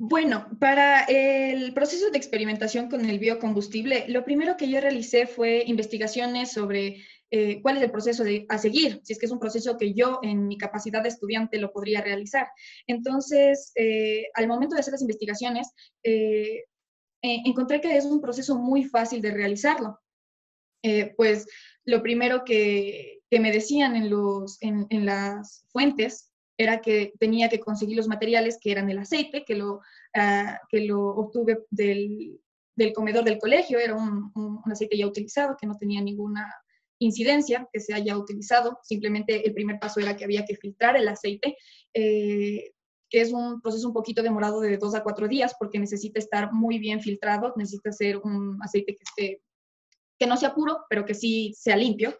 Bueno, 0.01 0.47
para 0.61 1.03
el 1.03 1.73
proceso 1.73 2.09
de 2.09 2.17
experimentación 2.17 2.89
con 2.89 3.03
el 3.03 3.19
biocombustible, 3.19 4.05
lo 4.07 4.23
primero 4.23 4.55
que 4.55 4.69
yo 4.69 4.79
realicé 4.79 5.27
fue 5.27 5.65
investigaciones 5.67 6.53
sobre 6.53 7.03
eh, 7.31 7.61
cuál 7.61 7.75
es 7.75 7.83
el 7.83 7.91
proceso 7.91 8.23
a 8.47 8.57
seguir, 8.57 9.01
si 9.03 9.11
es 9.11 9.19
que 9.19 9.25
es 9.25 9.31
un 9.33 9.41
proceso 9.41 9.75
que 9.77 9.93
yo 9.93 10.21
en 10.23 10.47
mi 10.47 10.57
capacidad 10.57 11.03
de 11.03 11.09
estudiante 11.09 11.59
lo 11.59 11.73
podría 11.73 11.99
realizar. 12.01 12.47
Entonces, 12.87 13.73
eh, 13.75 14.27
al 14.35 14.47
momento 14.47 14.73
de 14.73 14.79
hacer 14.79 14.93
las 14.93 15.01
investigaciones, 15.01 15.67
eh, 16.01 16.63
encontré 17.21 17.81
que 17.81 17.97
es 17.97 18.05
un 18.05 18.21
proceso 18.21 18.57
muy 18.57 18.85
fácil 18.85 19.21
de 19.21 19.31
realizarlo. 19.31 19.99
pues 21.17 21.45
lo 21.83 22.01
primero 22.01 22.45
que, 22.45 23.19
me 23.31 23.51
decían 23.51 23.97
en, 23.97 24.09
los, 24.09 24.57
en 24.61 25.05
las 25.05 25.65
fuentes 25.73 26.28
era 26.59 26.81
que 26.81 27.13
tenía 27.17 27.47
que 27.47 27.61
conseguir 27.61 27.95
los 27.95 28.09
materiales 28.09 28.57
que 28.61 28.71
eran 28.71 28.89
el 28.89 28.99
aceite, 28.99 29.45
que 29.45 29.55
lo, 29.55 29.79
ah, 30.13 30.59
que 30.69 30.81
lo 30.81 31.07
obtuve 31.07 31.59
del, 31.71 32.37
del, 32.75 32.91
comedor 32.91 33.23
del 33.23 33.39
colegio, 33.39 33.79
era 33.79 33.95
un, 33.95 34.29
un, 34.35 34.61
aceite 34.69 34.97
ya 34.97 35.07
utilizado, 35.07 35.55
que 35.59 35.65
no 35.65 35.77
tenía 35.77 36.01
ninguna 36.01 36.53
incidencia 36.99 37.65
que 37.71 37.79
se 37.79 37.93
haya 37.93 38.17
utilizado, 38.17 38.77
simplemente 38.83 39.47
el 39.47 39.53
primer 39.53 39.79
paso 39.79 40.01
era 40.01 40.17
que 40.17 40.25
había 40.25 40.43
que 40.43 40.57
filtrar 40.57 40.97
el 40.97 41.07
aceite, 41.07 41.55
eh, 41.93 42.73
que 43.09 43.21
es 43.21 43.31
un 43.31 43.61
proceso 43.61 43.87
un 43.87 43.93
poquito 43.93 44.21
demorado 44.21 44.59
de 44.59 44.77
dos 44.77 44.95
a 44.95 45.01
cuatro 45.01 45.29
días 45.29 45.55
porque 45.57 45.79
necesita 45.79 46.19
estar 46.19 46.51
muy 46.51 46.77
bien 46.77 46.99
filtrado, 46.99 47.53
necesita 47.55 47.93
ser 47.93 48.17
un 48.17 48.59
aceite 48.61 48.95
que 48.95 49.03
esté 49.03 49.41
que 50.19 50.27
no 50.27 50.35
sea 50.35 50.53
puro, 50.53 50.85
pero 50.89 51.05
que 51.05 51.13
sí 51.13 51.53
sea 51.57 51.77
limpio. 51.77 52.13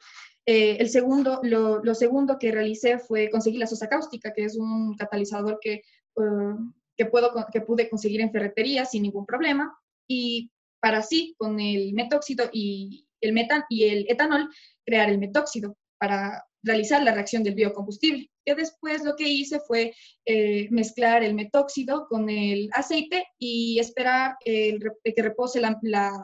Eh, 0.51 0.77
el 0.79 0.89
segundo, 0.89 1.41
lo, 1.43 1.93
segundo 1.93 2.39
que 2.39 2.51
realicé 2.51 2.97
fue 2.97 3.29
conseguir 3.29 3.59
la 3.59 3.67
sosa 3.67 3.87
cáustica, 3.87 4.33
que 4.33 4.45
es 4.45 4.57
un 4.57 4.95
catalizador 4.95 5.59
que, 5.61 5.73
eh, 5.73 6.55
que, 6.97 7.05
puedo, 7.05 7.31
que 7.53 7.61
pude 7.61 7.87
conseguir 7.87 8.19
en 8.21 8.31
ferretería 8.31 8.83
sin 8.85 9.03
ningún 9.03 9.27
problema. 9.27 9.77
Y 10.07 10.49
para 10.79 10.97
así, 10.97 11.35
con 11.37 11.59
el 11.59 11.93
metóxido 11.93 12.49
y 12.51 13.05
el, 13.21 13.33
metan 13.33 13.63
y 13.69 13.89
el 13.89 14.07
etanol, 14.09 14.49
crear 14.83 15.11
el 15.11 15.19
metóxido 15.19 15.77
para 15.99 16.43
realizar 16.63 17.03
la 17.03 17.13
reacción 17.13 17.43
del 17.43 17.53
biocombustible. 17.53 18.31
Que 18.43 18.55
después 18.55 19.03
lo 19.03 19.15
que 19.15 19.29
hice 19.29 19.59
fue 19.59 19.93
eh, 20.25 20.67
mezclar 20.71 21.21
el 21.21 21.35
metóxido 21.35 22.07
con 22.07 22.27
el 22.27 22.71
aceite 22.73 23.23
y 23.37 23.77
esperar 23.77 24.37
que 24.43 25.13
repose 25.15 25.61
la, 25.61 26.23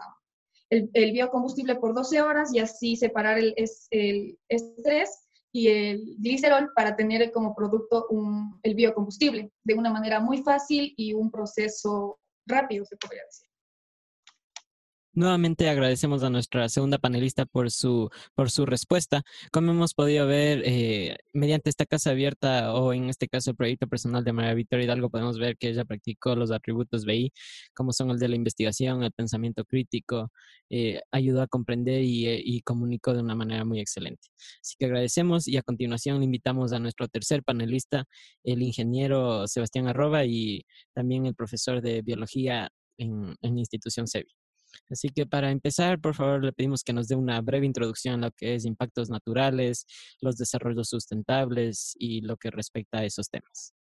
el, 0.94 1.12
biocombustible 1.12 1.76
por 1.76 1.94
12 1.94 2.22
horas 2.22 2.54
y 2.54 2.60
así 2.60 2.96
separar 2.96 3.38
el, 3.38 3.54
el 3.92 4.38
estrés 4.50 5.26
y 5.52 5.70
el 5.70 6.16
glicerol 6.20 6.72
para 6.76 6.96
tener 6.96 7.32
como 7.32 7.56
producto 7.56 8.08
el 8.62 8.76
biocombustible 8.76 9.52
de 9.64 9.74
una 9.74 9.90
manera 9.90 10.20
muy 10.20 10.42
fácil 10.44 10.94
y 10.98 11.14
un 11.14 11.32
proceso 11.32 12.20
rápido, 12.46 12.86
se 12.86 12.98
podría 12.98 13.24
decir. 13.24 13.45
Nuevamente 15.16 15.70
agradecemos 15.70 16.24
a 16.24 16.30
nuestra 16.30 16.68
segunda 16.68 16.98
panelista 16.98 17.46
por 17.46 17.72
su, 17.72 18.10
por 18.36 18.52
su 18.52 18.66
respuesta. 18.66 19.24
Como 19.50 19.72
hemos 19.72 19.94
podido 19.94 20.28
ver, 20.28 20.62
eh, 20.66 21.16
mediante 21.32 21.70
esta 21.70 21.86
casa 21.86 22.10
abierta 22.10 22.74
o 22.74 22.92
en 22.92 23.10
este 23.10 23.30
caso 23.30 23.52
el 23.52 23.56
proyecto 23.56 23.88
personal 23.88 24.26
de 24.26 24.34
María 24.34 24.54
Victoria 24.54 24.84
Hidalgo, 24.84 25.10
podemos 25.10 25.40
ver 25.40 25.56
que 25.58 25.70
ella 25.70 25.86
practicó 25.86 26.36
los 26.36 26.52
atributos 26.52 27.06
BI, 27.06 27.32
como 27.74 27.94
son 27.94 28.12
el 28.12 28.20
de 28.20 28.28
la 28.28 28.36
investigación, 28.36 29.04
el 29.04 29.14
pensamiento 29.14 29.64
crítico, 29.64 30.32
eh, 30.70 31.00
ayudó 31.12 31.42
a 31.44 31.48
comprender 31.48 32.02
y, 32.04 32.28
eh, 32.28 32.42
y, 32.44 32.62
comunicó 32.62 33.14
de 33.14 33.22
una 33.22 33.36
manera 33.36 33.64
muy 33.64 33.80
excelente. 33.80 34.28
Así 34.62 34.76
que 34.78 34.86
agradecemos 34.86 35.48
y 35.48 35.56
a 35.56 35.64
continuación 35.64 36.24
invitamos 36.24 36.74
a 36.74 36.80
nuestro 36.80 37.08
tercer 37.08 37.42
panelista, 37.42 38.04
el 38.44 38.62
ingeniero 38.62 39.48
Sebastián 39.48 39.88
Arroba 39.88 40.26
y 40.26 40.66
también 40.94 41.26
el 41.26 41.36
profesor 41.36 41.82
de 41.82 42.02
biología 42.02 42.70
en, 42.98 43.36
en 43.42 43.54
la 43.56 43.60
institución 43.62 44.08
SEBI. 44.08 44.45
Así 44.90 45.10
que 45.10 45.26
para 45.26 45.52
empezar, 45.52 46.00
por 46.00 46.16
favor, 46.16 46.44
le 46.44 46.54
pedimos 46.54 46.84
que 46.84 46.94
nos 46.94 47.08
dé 47.08 47.16
una 47.16 47.42
breve 47.42 47.66
introducción 47.66 48.24
a 48.24 48.28
lo 48.28 48.32
que 48.32 48.56
es 48.56 48.66
impactos 48.66 49.10
naturales, 49.10 49.86
los 50.22 50.38
desarrollos 50.38 50.90
sustentables 50.90 51.96
y 51.98 52.22
lo 52.22 52.38
que 52.38 52.52
respecta 52.52 53.00
a 53.00 53.06
esos 53.06 53.30
temas. 53.30 53.74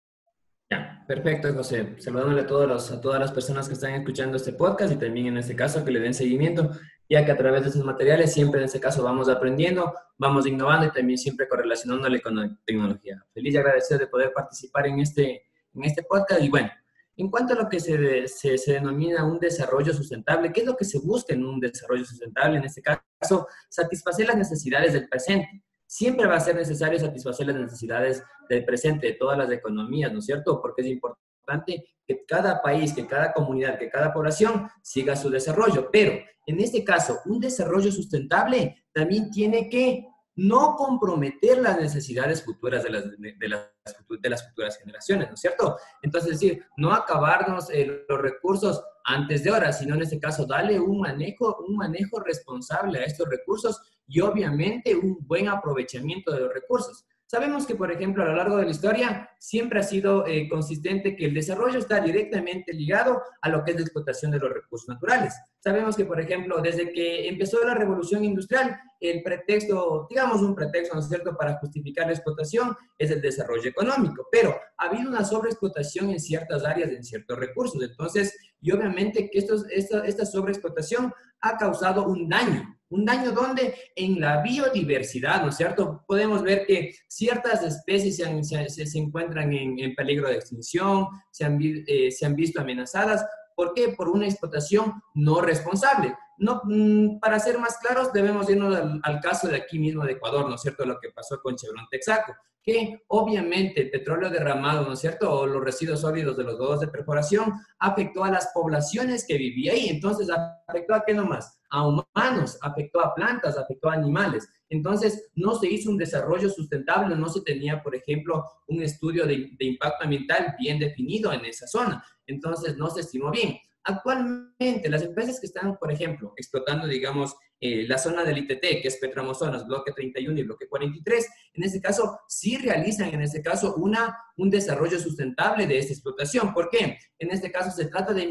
Ya, 0.70 1.04
perfecto, 1.06 1.52
José. 1.52 1.94
Saludándole 1.98 2.40
a, 2.40 2.46
todos 2.46 2.90
a 2.90 3.00
todas 3.00 3.20
las 3.20 3.32
personas 3.32 3.68
que 3.68 3.74
están 3.74 3.92
escuchando 3.94 4.36
este 4.36 4.52
podcast 4.52 4.92
y 4.92 4.96
también 4.96 5.26
en 5.26 5.36
este 5.36 5.54
caso 5.54 5.84
que 5.84 5.90
le 5.90 6.00
den 6.00 6.14
seguimiento, 6.14 6.70
ya 7.08 7.24
que 7.24 7.32
a 7.32 7.36
través 7.36 7.62
de 7.62 7.68
esos 7.68 7.84
materiales 7.84 8.32
siempre 8.32 8.60
en 8.60 8.64
este 8.64 8.80
caso 8.80 9.02
vamos 9.02 9.28
aprendiendo, 9.28 9.92
vamos 10.16 10.46
innovando 10.46 10.86
y 10.86 10.90
también 10.90 11.18
siempre 11.18 11.46
correlacionándole 11.48 12.22
con 12.22 12.36
la 12.36 12.58
tecnología. 12.64 13.22
Feliz 13.34 13.54
y 13.54 13.56
agradecido 13.58 14.00
de 14.00 14.06
poder 14.06 14.32
participar 14.32 14.86
en 14.86 15.00
este, 15.00 15.44
en 15.74 15.84
este 15.84 16.02
podcast 16.02 16.42
y 16.42 16.48
bueno, 16.48 16.70
en 17.16 17.30
cuanto 17.30 17.54
a 17.54 17.56
lo 17.56 17.68
que 17.68 17.78
se, 17.80 18.72
denomina 18.72 19.24
un 19.24 19.38
desarrollo 19.38 19.92
sustentable, 19.92 20.52
¿qué 20.52 20.60
es 20.60 20.66
lo 20.66 20.76
que 20.76 20.84
se 20.84 20.98
busca 20.98 21.32
en 21.32 21.44
un 21.44 21.60
desarrollo 21.60 22.04
sustentable? 22.04 22.58
En 22.58 22.64
este 22.64 22.82
caso, 22.82 23.46
satisfacer 23.68 24.26
las 24.26 24.36
necesidades 24.36 24.92
del 24.92 25.08
presente. 25.08 25.62
Siempre 25.86 26.26
va 26.26 26.36
a 26.36 26.40
ser 26.40 26.56
necesario 26.56 26.98
satisfacer 26.98 27.46
las 27.46 27.56
necesidades 27.56 28.22
del 28.48 28.64
presente 28.64 29.06
de 29.06 29.12
todas 29.12 29.38
las 29.38 29.50
economías, 29.50 30.12
¿no 30.12 30.18
es 30.18 30.26
cierto? 30.26 30.60
Porque 30.60 30.82
es 30.82 30.88
importante 30.88 31.84
que 32.06 32.24
cada 32.26 32.60
país, 32.60 32.92
que 32.92 33.06
cada 33.06 33.32
comunidad, 33.32 33.78
que 33.78 33.90
cada 33.90 34.12
población 34.12 34.68
siga 34.82 35.14
su 35.14 35.30
desarrollo. 35.30 35.90
Pero 35.92 36.18
en 36.46 36.60
este 36.60 36.82
caso, 36.84 37.20
un 37.26 37.38
desarrollo 37.38 37.92
sustentable 37.92 38.84
también 38.92 39.30
tiene 39.30 39.68
que 39.68 40.06
no 40.36 40.74
comprometer 40.76 41.58
las 41.58 41.78
necesidades 41.78 42.44
futuras 42.44 42.82
de 42.82 42.90
las, 42.90 43.04
de, 43.18 43.48
las, 43.48 43.70
de 44.08 44.30
las 44.30 44.48
futuras 44.48 44.78
generaciones, 44.78 45.28
¿no 45.28 45.34
es 45.34 45.40
cierto? 45.40 45.76
Entonces, 46.02 46.32
es 46.32 46.40
decir, 46.40 46.64
no 46.76 46.92
acabarnos 46.92 47.70
eh, 47.70 48.04
los 48.08 48.20
recursos 48.20 48.82
antes 49.04 49.44
de 49.44 49.50
ahora, 49.50 49.72
sino 49.72 49.94
en 49.94 50.02
este 50.02 50.18
caso 50.18 50.46
darle 50.46 50.80
un 50.80 51.00
manejo, 51.00 51.58
un 51.68 51.76
manejo 51.76 52.20
responsable 52.20 52.98
a 52.98 53.04
estos 53.04 53.28
recursos 53.28 53.80
y 54.06 54.20
obviamente 54.20 54.94
un 54.94 55.18
buen 55.20 55.48
aprovechamiento 55.48 56.32
de 56.32 56.40
los 56.40 56.52
recursos. 56.52 57.04
Sabemos 57.34 57.66
que, 57.66 57.74
por 57.74 57.90
ejemplo, 57.90 58.22
a 58.22 58.26
lo 58.26 58.36
largo 58.36 58.58
de 58.58 58.64
la 58.64 58.70
historia 58.70 59.28
siempre 59.40 59.80
ha 59.80 59.82
sido 59.82 60.24
eh, 60.24 60.48
consistente 60.48 61.16
que 61.16 61.24
el 61.24 61.34
desarrollo 61.34 61.80
está 61.80 62.00
directamente 62.00 62.72
ligado 62.72 63.24
a 63.42 63.48
lo 63.48 63.64
que 63.64 63.72
es 63.72 63.76
la 63.76 63.82
explotación 63.82 64.30
de 64.30 64.38
los 64.38 64.52
recursos 64.52 64.88
naturales. 64.88 65.34
Sabemos 65.58 65.96
que, 65.96 66.04
por 66.04 66.20
ejemplo, 66.20 66.62
desde 66.62 66.92
que 66.92 67.26
empezó 67.26 67.58
la 67.64 67.74
revolución 67.74 68.24
industrial, 68.24 68.78
el 69.00 69.20
pretexto, 69.24 70.06
digamos 70.08 70.42
un 70.42 70.54
pretexto, 70.54 70.94
¿no 70.94 71.00
es 71.00 71.08
cierto?, 71.08 71.36
para 71.36 71.58
justificar 71.58 72.06
la 72.06 72.12
explotación 72.12 72.76
es 72.96 73.10
el 73.10 73.20
desarrollo 73.20 73.68
económico, 73.68 74.28
pero 74.30 74.54
ha 74.76 74.84
habido 74.84 75.10
una 75.10 75.24
sobreexplotación 75.24 76.10
en 76.10 76.20
ciertas 76.20 76.64
áreas, 76.64 76.90
en 76.90 77.02
ciertos 77.02 77.36
recursos. 77.36 77.82
Entonces, 77.82 78.38
y 78.60 78.70
obviamente 78.70 79.28
que 79.28 79.40
estos, 79.40 79.66
esta, 79.72 80.06
esta 80.06 80.24
sobreexplotación 80.24 81.12
ha 81.40 81.58
causado 81.58 82.06
un 82.06 82.28
daño 82.28 82.78
un 82.94 83.04
daño 83.04 83.32
donde 83.32 83.74
en 83.96 84.20
la 84.20 84.40
biodiversidad, 84.40 85.42
¿no 85.42 85.48
es 85.48 85.56
cierto? 85.56 86.04
Podemos 86.06 86.42
ver 86.42 86.64
que 86.64 86.94
ciertas 87.08 87.62
especies 87.64 88.16
se, 88.16 88.98
encuentran 88.98 89.52
en, 89.52 89.94
peligro 89.96 90.28
de 90.28 90.36
extinción, 90.36 91.08
se 91.32 91.44
han, 91.44 91.58
eh, 91.60 92.12
se 92.12 92.24
han 92.24 92.36
visto 92.36 92.60
amenazadas. 92.60 93.26
¿Por 93.56 93.74
qué? 93.74 93.88
Por 93.96 94.08
una 94.08 94.26
explotación 94.26 95.02
no 95.14 95.40
responsable. 95.40 96.14
No, 96.38 96.62
mm, 96.64 97.18
para 97.20 97.38
ser 97.38 97.58
más 97.58 97.78
claros, 97.78 98.12
debemos 98.12 98.48
irnos 98.50 98.76
al, 99.02 99.20
caso 99.20 99.48
de 99.48 99.56
aquí 99.56 99.78
mismo 99.78 100.04
de 100.04 100.12
Ecuador, 100.12 100.48
¿no 100.48 100.56
es 100.56 100.60
cierto? 100.60 100.84
Lo 100.84 100.98
que 100.98 101.10
pasó 101.10 101.40
con 101.40 101.56
Chevron 101.56 101.86
Texaco, 101.90 102.34
que 102.62 103.02
obviamente 103.08 103.82
el 103.82 103.90
petróleo 103.90 104.30
derramado, 104.30 104.86
¿no 104.86 104.94
es 104.94 105.00
cierto? 105.00 105.30
O 105.30 105.46
los 105.46 105.62
residuos 105.62 106.00
sólidos 106.00 106.36
de 106.36 106.44
los 106.44 106.58
dos 106.58 106.80
de 106.80 106.88
perforación 106.88 107.52
afectó 107.78 108.24
a 108.24 108.30
las 108.30 108.48
poblaciones 108.54 109.26
que 109.26 109.36
vivían 109.36 109.76
ahí. 109.76 109.88
Entonces, 109.88 110.28
¿afectó 110.66 110.94
a 110.94 111.04
qué 111.04 111.12
nomás? 111.12 111.60
A 111.68 111.86
humanos, 111.86 112.58
afectó 112.62 113.00
a 113.00 113.14
plantas, 113.14 113.58
afectó 113.58 113.90
a 113.90 113.94
animales. 113.94 114.48
Entonces, 114.70 115.30
no 115.34 115.56
se 115.56 115.68
hizo 115.68 115.90
un 115.90 115.98
desarrollo 115.98 116.48
sustentable, 116.48 117.14
no 117.14 117.28
se 117.28 117.42
tenía, 117.42 117.82
por 117.82 117.94
ejemplo, 117.94 118.44
un 118.68 118.82
estudio 118.82 119.26
de 119.26 119.54
impacto 119.60 120.04
ambiental 120.04 120.54
bien 120.58 120.78
definido 120.78 121.32
en 121.32 121.44
esa 121.44 121.66
zona. 121.66 122.02
Entonces, 122.26 122.78
no 122.78 122.88
se 122.88 123.00
estimó 123.00 123.30
bien. 123.30 123.58
Actualmente, 123.84 124.88
las 124.88 125.02
empresas 125.02 125.38
que 125.38 125.46
están, 125.46 125.76
por 125.76 125.92
ejemplo, 125.92 126.32
explotando, 126.36 126.86
digamos, 126.86 127.36
eh, 127.60 127.86
la 127.88 127.98
zona 127.98 128.24
del 128.24 128.38
ITT, 128.38 128.60
que 128.82 128.88
es 128.88 128.98
Petramozonas, 128.98 129.66
bloque 129.66 129.92
31 129.92 130.38
y 130.38 130.42
bloque 130.42 130.68
43, 130.68 131.28
en 131.54 131.64
este 131.64 131.80
caso 131.80 132.20
sí 132.28 132.56
realizan, 132.56 133.08
en 133.14 133.22
este 133.22 133.42
caso, 133.42 133.74
una, 133.76 134.16
un 134.36 134.50
desarrollo 134.50 134.98
sustentable 134.98 135.66
de 135.66 135.78
esta 135.78 135.92
explotación. 135.92 136.52
¿Por 136.52 136.68
qué? 136.68 136.98
En 137.18 137.30
este 137.30 137.50
caso 137.50 137.70
se 137.70 137.86
trata 137.86 138.12
de, 138.12 138.28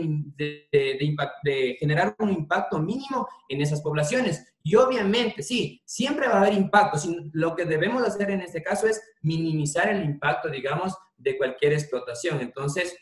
generar 1.80 2.16
un 2.20 2.30
impacto 2.32 2.80
mínimo 2.80 3.28
en 3.50 3.62
esas 3.62 3.82
poblaciones. 3.82 4.54
Y 4.62 4.76
obviamente, 4.76 5.42
sí, 5.42 5.82
siempre 5.86 6.28
va 6.28 6.36
a 6.36 6.42
haber 6.42 6.54
impacto. 6.54 7.00
Lo 7.32 7.56
que 7.56 7.66
debemos 7.66 8.04
hacer 8.04 8.30
en 8.30 8.42
este 8.42 8.62
caso 8.62 8.88
es 8.88 9.02
minimizar 9.22 9.90
el 9.90 10.04
impacto, 10.04 10.50
digamos, 10.50 10.96
de 11.18 11.38
cualquier 11.38 11.74
explotación. 11.74 12.40
Entonces, 12.42 12.96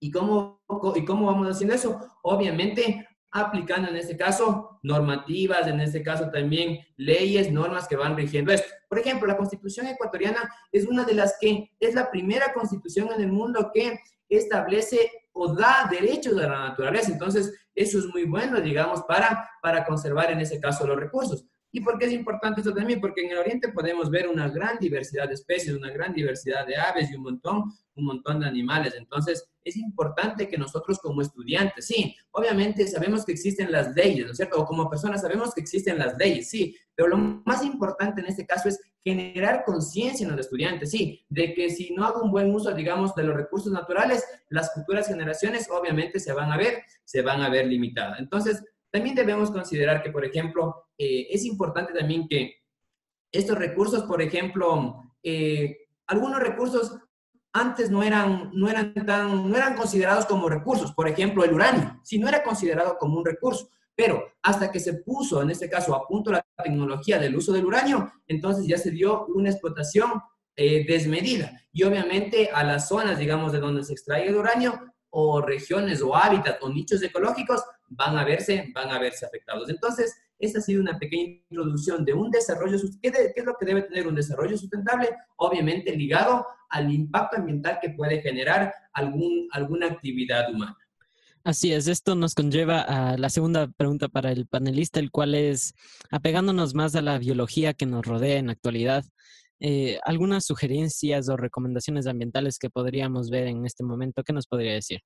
¿y 0.00 0.10
cómo, 0.10 0.62
¿y 0.94 1.04
cómo 1.04 1.26
vamos 1.26 1.48
haciendo 1.48 1.74
eso? 1.74 2.00
Obviamente, 2.22 3.06
aplicando 3.30 3.88
en 3.90 3.96
este 3.96 4.16
caso 4.16 4.78
normativas, 4.82 5.66
en 5.66 5.80
este 5.80 6.02
caso 6.02 6.30
también 6.30 6.80
leyes, 6.96 7.50
normas 7.52 7.86
que 7.86 7.96
van 7.96 8.16
rigiendo 8.16 8.52
esto. 8.52 8.68
Por 8.88 8.98
ejemplo, 8.98 9.26
la 9.26 9.36
constitución 9.36 9.86
ecuatoriana 9.88 10.48
es 10.72 10.86
una 10.86 11.04
de 11.04 11.14
las 11.14 11.36
que 11.40 11.70
es 11.78 11.94
la 11.94 12.10
primera 12.10 12.52
constitución 12.52 13.10
en 13.14 13.20
el 13.20 13.32
mundo 13.32 13.70
que 13.74 13.98
establece 14.28 15.10
o 15.32 15.54
da 15.54 15.86
derechos 15.90 16.34
a 16.38 16.48
la 16.48 16.68
naturaleza. 16.68 17.12
Entonces, 17.12 17.52
eso 17.74 17.98
es 17.98 18.06
muy 18.06 18.24
bueno, 18.24 18.60
digamos, 18.60 19.02
para, 19.02 19.50
para 19.60 19.84
conservar 19.84 20.30
en 20.30 20.40
ese 20.40 20.58
caso 20.58 20.86
los 20.86 20.98
recursos. 20.98 21.46
¿Y 21.76 21.82
por 21.82 21.98
qué 21.98 22.06
es 22.06 22.12
importante 22.12 22.62
esto 22.62 22.72
también? 22.72 23.02
Porque 23.02 23.20
en 23.20 23.32
el 23.32 23.36
Oriente 23.36 23.68
podemos 23.68 24.08
ver 24.08 24.28
una 24.28 24.48
gran 24.48 24.78
diversidad 24.78 25.28
de 25.28 25.34
especies, 25.34 25.76
una 25.76 25.90
gran 25.90 26.14
diversidad 26.14 26.66
de 26.66 26.74
aves 26.74 27.10
y 27.10 27.16
un 27.16 27.24
montón, 27.24 27.64
un 27.94 28.04
montón 28.06 28.40
de 28.40 28.46
animales. 28.46 28.94
Entonces, 28.96 29.46
es 29.62 29.76
importante 29.76 30.48
que 30.48 30.56
nosotros 30.56 30.98
como 30.98 31.20
estudiantes, 31.20 31.84
sí, 31.84 32.16
obviamente 32.30 32.86
sabemos 32.88 33.26
que 33.26 33.32
existen 33.32 33.70
las 33.70 33.94
leyes, 33.94 34.24
¿no 34.24 34.30
es 34.30 34.38
cierto? 34.38 34.58
O 34.58 34.64
como 34.64 34.88
personas 34.88 35.20
sabemos 35.20 35.52
que 35.52 35.60
existen 35.60 35.98
las 35.98 36.16
leyes, 36.16 36.48
sí, 36.48 36.74
pero 36.94 37.10
lo 37.10 37.18
más 37.44 37.62
importante 37.62 38.22
en 38.22 38.28
este 38.28 38.46
caso 38.46 38.70
es 38.70 38.80
generar 39.04 39.62
conciencia 39.66 40.24
en 40.24 40.30
los 40.30 40.40
estudiantes, 40.40 40.92
sí, 40.92 41.26
de 41.28 41.52
que 41.52 41.68
si 41.68 41.92
no 41.92 42.06
hago 42.06 42.22
un 42.22 42.30
buen 42.30 42.54
uso, 42.54 42.72
digamos, 42.72 43.14
de 43.14 43.24
los 43.24 43.36
recursos 43.36 43.70
naturales, 43.70 44.24
las 44.48 44.72
futuras 44.72 45.08
generaciones 45.08 45.68
obviamente 45.70 46.20
se 46.20 46.32
van 46.32 46.50
a 46.50 46.56
ver, 46.56 46.82
se 47.04 47.20
van 47.20 47.42
a 47.42 47.50
ver 47.50 47.66
limitadas. 47.66 48.18
Entonces, 48.18 48.64
también 48.96 49.14
debemos 49.14 49.50
considerar 49.50 50.02
que, 50.02 50.10
por 50.10 50.24
ejemplo, 50.24 50.86
eh, 50.96 51.26
es 51.28 51.44
importante 51.44 51.92
también 51.92 52.26
que 52.26 52.62
estos 53.30 53.58
recursos, 53.58 54.04
por 54.04 54.22
ejemplo, 54.22 55.02
eh, 55.22 55.88
algunos 56.06 56.40
recursos 56.40 56.96
antes 57.52 57.90
no 57.90 58.02
eran, 58.02 58.52
no, 58.54 58.70
eran 58.70 58.94
tan, 58.94 59.50
no 59.50 59.54
eran 59.54 59.76
considerados 59.76 60.24
como 60.24 60.48
recursos. 60.48 60.94
Por 60.94 61.08
ejemplo, 61.08 61.44
el 61.44 61.52
uranio, 61.52 62.00
si 62.04 62.18
no 62.18 62.26
era 62.26 62.42
considerado 62.42 62.96
como 62.98 63.18
un 63.18 63.26
recurso. 63.26 63.68
Pero 63.94 64.32
hasta 64.42 64.72
que 64.72 64.80
se 64.80 64.94
puso, 64.94 65.42
en 65.42 65.50
este 65.50 65.68
caso, 65.68 65.94
a 65.94 66.06
punto 66.08 66.32
la 66.32 66.46
tecnología 66.64 67.18
del 67.18 67.36
uso 67.36 67.52
del 67.52 67.66
uranio, 67.66 68.10
entonces 68.26 68.66
ya 68.66 68.78
se 68.78 68.92
dio 68.92 69.26
una 69.26 69.50
explotación 69.50 70.22
eh, 70.56 70.86
desmedida. 70.86 71.52
Y 71.70 71.82
obviamente 71.82 72.48
a 72.50 72.64
las 72.64 72.88
zonas, 72.88 73.18
digamos, 73.18 73.52
de 73.52 73.60
donde 73.60 73.84
se 73.84 73.92
extrae 73.92 74.26
el 74.26 74.36
uranio, 74.36 74.80
o 75.10 75.40
regiones 75.40 76.02
o 76.02 76.14
hábitats 76.14 76.62
o 76.62 76.68
nichos 76.70 77.02
ecológicos, 77.02 77.62
van 77.88 78.16
a 78.16 78.24
verse, 78.24 78.70
van 78.74 78.90
a 78.90 78.98
verse 78.98 79.26
afectados. 79.26 79.68
Entonces, 79.70 80.14
esta 80.38 80.58
ha 80.58 80.62
sido 80.62 80.82
una 80.82 80.98
pequeña 80.98 81.40
introducción 81.50 82.04
de 82.04 82.12
un 82.12 82.30
desarrollo, 82.30 82.78
¿qué, 83.02 83.10
¿qué, 83.10 83.32
es 83.34 83.44
lo 83.44 83.54
que 83.58 83.66
debe 83.66 83.82
tener 83.82 84.06
un 84.06 84.14
desarrollo 84.14 84.56
sustentable? 84.56 85.08
Obviamente 85.36 85.96
ligado 85.96 86.46
al 86.68 86.92
impacto 86.92 87.36
ambiental 87.36 87.78
que 87.80 87.90
puede 87.90 88.20
generar 88.20 88.72
algún, 88.92 89.48
alguna 89.52 89.86
actividad 89.86 90.50
humana. 90.52 90.76
Así 91.44 91.72
es, 91.72 91.86
esto 91.86 92.16
nos 92.16 92.34
conlleva 92.34 92.80
a 92.80 93.16
la 93.16 93.30
segunda 93.30 93.68
pregunta 93.68 94.08
para 94.08 94.32
el 94.32 94.48
panelista, 94.48 94.98
el 94.98 95.12
cual 95.12 95.36
es, 95.36 95.74
apegándonos 96.10 96.74
más 96.74 96.96
a 96.96 97.02
la 97.02 97.18
biología 97.18 97.72
que 97.72 97.86
nos 97.86 98.04
rodea 98.04 98.38
en 98.38 98.46
la 98.46 98.52
actualidad, 98.52 99.04
eh, 99.60 99.98
algunas 100.04 100.44
sugerencias 100.44 101.28
o 101.28 101.36
recomendaciones 101.36 102.08
ambientales 102.08 102.58
que 102.58 102.68
podríamos 102.68 103.30
ver 103.30 103.46
en 103.46 103.64
este 103.64 103.84
momento, 103.84 104.24
¿qué 104.24 104.32
nos 104.32 104.48
podría 104.48 104.74
decir? 104.74 105.00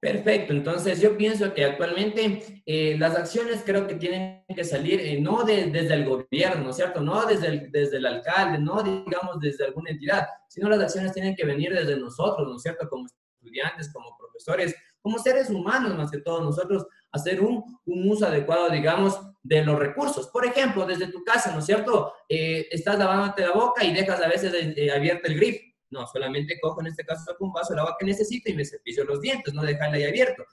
Perfecto, 0.00 0.52
entonces 0.52 1.00
yo 1.00 1.16
pienso 1.16 1.52
que 1.52 1.64
actualmente 1.64 2.62
eh, 2.64 2.96
las 2.96 3.16
acciones 3.16 3.64
creo 3.66 3.88
que 3.88 3.96
tienen 3.96 4.44
que 4.54 4.62
salir 4.62 5.00
eh, 5.00 5.20
no 5.20 5.42
desde 5.42 5.92
el 5.92 6.04
gobierno, 6.04 6.72
¿cierto? 6.72 7.00
No 7.00 7.26
desde 7.26 7.48
el, 7.48 7.72
desde 7.72 7.96
el 7.96 8.06
alcalde, 8.06 8.58
no 8.58 8.80
digamos 8.80 9.40
desde 9.40 9.64
alguna 9.64 9.90
entidad, 9.90 10.28
sino 10.48 10.68
las 10.68 10.78
acciones 10.78 11.12
tienen 11.12 11.34
que 11.34 11.44
venir 11.44 11.74
desde 11.74 11.98
nosotros, 11.98 12.46
¿no 12.48 12.54
es 12.54 12.62
cierto? 12.62 12.88
Como 12.88 13.06
estudiantes, 13.06 13.92
como 13.92 14.16
profesores, 14.16 14.72
como 15.00 15.18
seres 15.18 15.50
humanos 15.50 15.96
más 15.96 16.12
que 16.12 16.18
todos 16.18 16.44
nosotros, 16.44 16.86
hacer 17.10 17.40
un, 17.40 17.64
uso 17.84 18.24
adecuado, 18.24 18.70
digamos, 18.70 19.20
de 19.42 19.64
los 19.64 19.76
recursos. 19.80 20.28
Por 20.28 20.46
ejemplo, 20.46 20.86
desde 20.86 21.08
tu 21.08 21.24
casa, 21.24 21.52
¿no 21.52 21.58
es 21.58 21.66
cierto? 21.66 22.12
Eh, 22.28 22.68
estás 22.70 23.00
lavándote 23.00 23.42
la 23.42 23.52
boca 23.52 23.82
y 23.82 23.92
dejas 23.92 24.20
a 24.20 24.28
veces 24.28 24.54
abierto 24.94 25.26
el 25.26 25.34
grifo 25.34 25.67
no, 25.90 26.06
solamente 26.06 26.58
cojo 26.60 26.80
en 26.80 26.88
este 26.88 27.04
caso 27.04 27.34
un 27.40 27.52
vaso 27.52 27.74
de 27.74 27.80
agua 27.80 27.96
que 27.98 28.06
necesito 28.06 28.50
y 28.50 28.54
me 28.54 28.64
cepillo 28.64 29.04
los 29.04 29.20
dientes, 29.20 29.54
no 29.54 29.62
dejarla 29.62 29.96
ahí 29.96 30.04
abierto. 30.04 30.44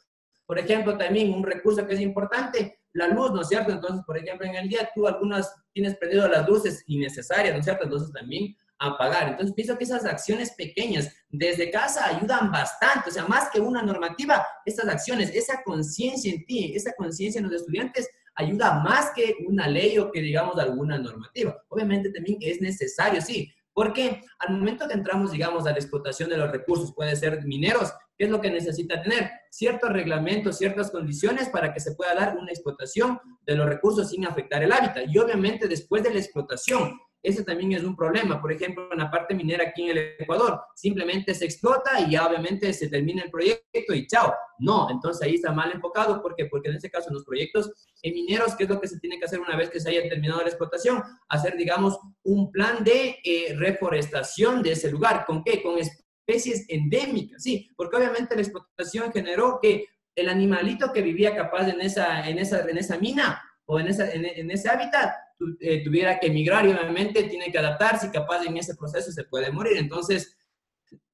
Por 0.45 0.60
ejemplo, 0.60 0.98
también 0.98 1.34
un 1.34 1.43
recurso 1.43 1.86
que 1.88 1.95
es 1.95 2.02
importante, 2.02 2.80
la 2.93 3.08
luz, 3.08 3.32
¿no 3.32 3.41
es 3.41 3.48
cierto? 3.48 3.71
Entonces, 3.71 4.04
por 4.06 4.17
ejemplo, 4.17 4.48
en 4.48 4.56
el 4.56 4.69
día 4.69 4.89
tú 4.93 5.08
algunas 5.08 5.54
tienes 5.74 5.98
prendido 5.98 6.28
las 6.28 6.48
luces 6.48 6.84
innecesarias, 6.88 7.54
¿no 7.54 7.60
es 7.60 7.65
cierto? 7.65 7.84
Entonces 7.84 8.12
también 8.13 8.56
apagar. 8.78 9.30
Entonces 9.30 9.54
pienso 9.56 9.78
que 9.78 9.84
esas 9.86 10.06
acciones 10.06 10.52
pequeñas 10.52 11.13
desde 11.30 11.71
casa 11.71 12.06
ayudan 12.08 12.52
bastante, 12.52 13.10
o 13.10 13.12
sea, 13.12 13.26
más 13.26 13.50
que 13.50 13.60
una 13.60 13.82
normativa, 13.82 14.45
estas 14.65 14.88
acciones, 14.88 15.30
esa 15.34 15.63
conciencia 15.63 16.32
en 16.32 16.45
ti, 16.45 16.74
esa 16.76 16.93
conciencia 16.93 17.39
en 17.39 17.45
los 17.45 17.62
estudiantes 17.62 18.10
ayuda 18.36 18.80
más 18.80 19.12
que 19.15 19.36
una 19.48 19.67
ley 19.67 19.98
o 19.98 20.12
que 20.12 20.21
digamos 20.21 20.58
alguna 20.60 20.98
normativa. 20.98 21.58
Obviamente 21.69 22.12
también 22.12 22.38
es 22.41 22.62
necesario, 22.62 23.21
sí, 23.21 23.52
porque 23.76 24.22
al 24.40 24.58
momento 24.58 24.88
que 24.88 24.94
entramos, 24.94 25.32
digamos, 25.32 25.68
a 25.68 25.72
la 25.72 25.78
explotación 25.78 26.30
de 26.30 26.38
los 26.38 26.50
recursos, 26.50 26.94
puede 26.96 27.14
ser 27.18 27.44
mineros, 27.44 27.92
¿qué 28.18 28.24
es 28.24 28.32
lo 28.32 28.40
que 28.40 28.50
necesita 28.50 29.02
tener? 29.02 29.30
Ciertos 29.52 29.92
reglamentos, 29.92 30.58
ciertas 30.58 30.90
condiciones 30.90 31.50
para 31.50 31.74
que 31.74 31.82
se 31.82 31.94
pueda 31.94 32.16
dar 32.16 32.38
una 32.38 32.52
explotación 32.52 33.20
de 33.46 33.56
los 33.56 33.68
recursos 33.68 34.10
sin 34.10 34.26
afectar 34.26 34.64
el 34.64 34.72
hábitat. 34.72 35.04
Y 35.10 35.20
obviamente 35.20 35.68
después 35.68 36.04
de 36.04 36.14
la 36.14 36.20
explotación, 36.20 36.98
ese 37.26 37.44
también 37.44 37.74
es 37.74 37.84
un 37.84 37.96
problema. 37.96 38.40
Por 38.40 38.52
ejemplo, 38.52 38.88
en 38.92 39.00
la 39.00 39.10
parte 39.10 39.34
minera 39.34 39.66
aquí 39.68 39.90
en 39.90 39.98
el 39.98 40.16
Ecuador, 40.20 40.62
simplemente 40.76 41.34
se 41.34 41.46
explota 41.46 42.00
y 42.00 42.12
ya 42.12 42.28
obviamente 42.28 42.72
se 42.72 42.88
termina 42.88 43.24
el 43.24 43.32
proyecto 43.32 43.94
y 43.94 44.06
chao. 44.06 44.34
No, 44.60 44.90
entonces 44.92 45.26
ahí 45.26 45.36
está 45.36 45.52
mal 45.52 45.72
enfocado. 45.72 46.22
¿Por 46.22 46.36
qué? 46.36 46.46
Porque 46.46 46.70
en 46.70 46.76
este 46.76 46.92
caso, 46.92 47.10
en 47.10 47.16
los 47.16 47.26
proyectos 47.26 47.72
mineros, 48.04 48.56
¿qué 48.56 48.66
es 48.66 48.70
lo 48.70 48.80
que 48.80 48.88
se 48.88 49.00
tiene 49.00 49.18
que 49.18 49.26
hacer 49.26 49.40
una 49.40 49.58
vez 49.58 49.72
que 49.72 49.80
se 49.80 49.90
haya 49.90 50.08
terminado 50.08 50.42
la 50.42 50.48
explotación? 50.48 51.02
Hacer, 51.28 51.58
digamos, 51.58 51.98
un 52.24 52.52
plan 52.52 52.84
de 52.84 53.18
eh, 53.24 53.56
reforestación 53.58 54.62
de 54.62 54.74
ese 54.74 54.92
lugar. 54.92 55.26
¿Con 55.26 55.44
qué? 55.44 55.64
Con 55.64 55.80
especies 55.80 56.66
endémicas, 56.70 57.42
sí, 57.42 57.72
porque 57.76 57.98
obviamente 57.98 58.36
la 58.36 58.42
explotación 58.42 59.12
generó 59.12 59.60
que 59.62 59.88
el 60.16 60.30
animalito 60.30 60.94
que 60.94 61.02
vivía 61.02 61.36
capaz 61.36 61.68
en 61.68 61.82
esa, 61.82 62.28
en 62.30 62.38
esa, 62.38 62.62
en 62.70 62.78
esa 62.78 62.98
mina 62.98 63.42
o 63.66 63.80
en, 63.80 63.88
esa, 63.88 64.12
en 64.12 64.52
ese 64.52 64.70
hábitat 64.70 65.12
eh, 65.60 65.84
tuviera 65.84 66.19
que 66.19 66.28
emigrar 66.28 66.65
y 66.65 66.71
obviamente 66.71 67.24
tiene 67.24 67.52
que 67.52 67.58
adaptarse 67.58 68.08
y 68.08 68.12
capaz 68.12 68.43
en 68.45 68.58
ese 68.58 68.76
proceso 68.76 69.12
se 69.12 69.24
puede 69.26 69.52
morir. 69.52 69.78
Entonces, 69.78 70.38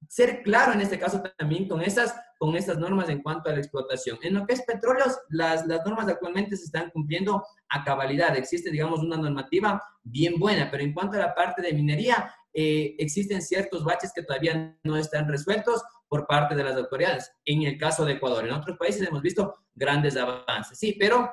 ser 0.08 0.42
claro 0.42 0.72
en 0.72 0.82
este 0.82 0.98
caso 0.98 1.22
también 1.38 1.66
con 1.66 1.80
estas, 1.80 2.14
con 2.38 2.54
estas 2.54 2.76
normas 2.78 3.08
en 3.08 3.22
cuanto 3.22 3.48
a 3.48 3.54
la 3.54 3.58
explotación. 3.58 4.18
En 4.22 4.34
lo 4.34 4.46
que 4.46 4.52
es 4.52 4.62
petróleos, 4.62 5.18
las, 5.30 5.66
las 5.66 5.84
normas 5.86 6.06
actualmente 6.08 6.56
se 6.56 6.64
están 6.64 6.90
cumpliendo 6.90 7.42
a 7.70 7.82
cabalidad. 7.82 8.36
Existe, 8.36 8.70
digamos, 8.70 9.00
una 9.00 9.16
normativa 9.16 9.82
bien 10.02 10.38
buena, 10.38 10.70
pero 10.70 10.82
en 10.82 10.92
cuanto 10.92 11.16
a 11.16 11.20
la 11.20 11.34
parte 11.34 11.62
de 11.62 11.72
minería, 11.72 12.30
eh, 12.52 12.94
existen 12.98 13.40
ciertos 13.40 13.84
baches 13.84 14.12
que 14.14 14.22
todavía 14.22 14.76
no 14.84 14.98
están 14.98 15.26
resueltos 15.28 15.82
por 16.08 16.26
parte 16.26 16.54
de 16.54 16.64
las 16.64 16.76
autoridades. 16.76 17.32
En 17.46 17.62
el 17.62 17.78
caso 17.78 18.04
de 18.04 18.12
Ecuador, 18.12 18.46
en 18.46 18.52
otros 18.52 18.76
países 18.76 19.08
hemos 19.08 19.22
visto 19.22 19.54
grandes 19.74 20.14
avances, 20.18 20.78
sí, 20.78 20.94
pero 21.00 21.32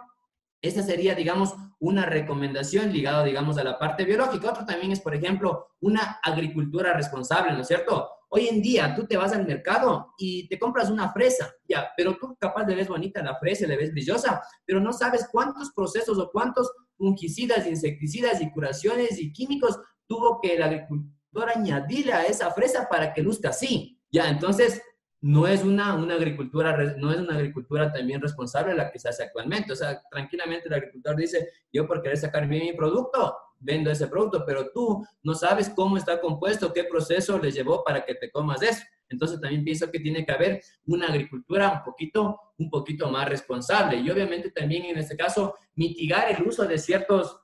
esta 0.62 0.84
sería, 0.84 1.16
digamos, 1.16 1.56
una 1.80 2.06
recomendación 2.06 2.92
ligada, 2.92 3.24
digamos, 3.24 3.58
a 3.58 3.64
la 3.64 3.80
parte 3.80 4.04
biológica. 4.04 4.50
Otro 4.50 4.66
también 4.66 4.92
es, 4.92 5.00
por 5.00 5.16
ejemplo, 5.16 5.68
una 5.80 6.20
agricultura 6.22 6.94
responsable, 6.94 7.54
¿no 7.54 7.62
es 7.62 7.68
cierto? 7.68 8.10
Hoy 8.32 8.48
en 8.48 8.62
día 8.62 8.94
tú 8.94 9.08
te 9.08 9.18
vas 9.18 9.34
al 9.34 9.48
mercado 9.48 10.14
y 10.18 10.48
te 10.48 10.60
compras 10.60 10.90
una 10.90 11.12
fresa, 11.12 11.52
ya, 11.68 11.90
pero 11.98 12.16
tú 12.18 12.38
capaz 12.40 12.66
le 12.68 12.76
ves 12.76 12.88
bonita 12.88 13.24
la 13.24 13.40
fresa, 13.40 13.66
le 13.66 13.76
ves 13.76 13.92
brillosa, 13.92 14.42
pero 14.66 14.80
no 14.80 14.94
sabes 14.94 15.28
cuántos 15.32 15.72
procesos 15.72 16.20
o 16.20 16.30
cuántos 16.32 16.72
fungicidas, 16.96 17.66
insecticidas 17.66 18.40
y 18.42 18.52
curaciones 18.52 19.20
y 19.20 19.34
químicos 19.34 19.80
tuvo 20.06 20.40
que 20.42 20.56
el 20.56 20.62
agricultor 20.62 21.50
añadirle 21.56 22.14
a 22.14 22.26
esa 22.26 22.52
fresa 22.52 22.88
para 22.88 23.14
que 23.14 23.24
luzca 23.24 23.50
así. 23.50 24.00
Ya, 24.12 24.30
entonces 24.30 24.82
no 25.22 25.48
es 25.48 25.64
una, 25.64 25.96
una, 25.96 26.16
agricultura, 26.16 26.96
no 26.98 27.12
es 27.12 27.20
una 27.20 27.36
agricultura 27.36 27.92
también 27.92 28.22
responsable 28.22 28.74
la 28.74 28.90
que 28.90 29.00
se 29.00 29.10
hace 29.10 29.24
actualmente. 29.24 29.74
O 29.74 29.76
sea, 29.76 30.02
tranquilamente 30.10 30.68
el 30.68 30.74
agricultor 30.74 31.16
dice, 31.16 31.50
yo 31.74 31.86
por 31.86 32.02
querer 32.02 32.18
sacar 32.18 32.48
bien 32.48 32.66
mi 32.66 32.74
producto, 32.74 33.36
vendo 33.60 33.92
ese 33.92 34.08
producto, 34.08 34.44
pero 34.46 34.72
tú 34.72 35.06
no 35.24 35.34
sabes 35.34 35.70
cómo 35.70 35.98
está 35.98 36.22
compuesto, 36.22 36.72
qué 36.72 36.86
proceso 36.86 37.38
le 37.38 37.52
llevó 37.52 37.84
para 37.84 38.06
que 38.06 38.16
te 38.16 38.32
comas 38.32 38.62
eso. 38.62 38.82
Entonces 39.10 39.42
también 39.42 39.64
pienso 39.64 39.92
que 39.92 40.00
tiene 40.00 40.26
que 40.26 40.32
haber 40.32 40.62
una 40.86 41.08
agricultura 41.08 41.74
un 41.74 41.84
poquito, 41.84 42.40
un 42.58 42.70
poquito 42.70 43.10
más 43.10 43.28
responsable 43.28 43.98
y 43.98 44.10
obviamente 44.10 44.52
también 44.52 44.86
en 44.86 45.00
este 45.00 45.18
caso 45.18 45.56
mitigar 45.76 46.32
el 46.32 46.48
uso 46.48 46.66
de 46.66 46.78
ciertos 46.78 47.42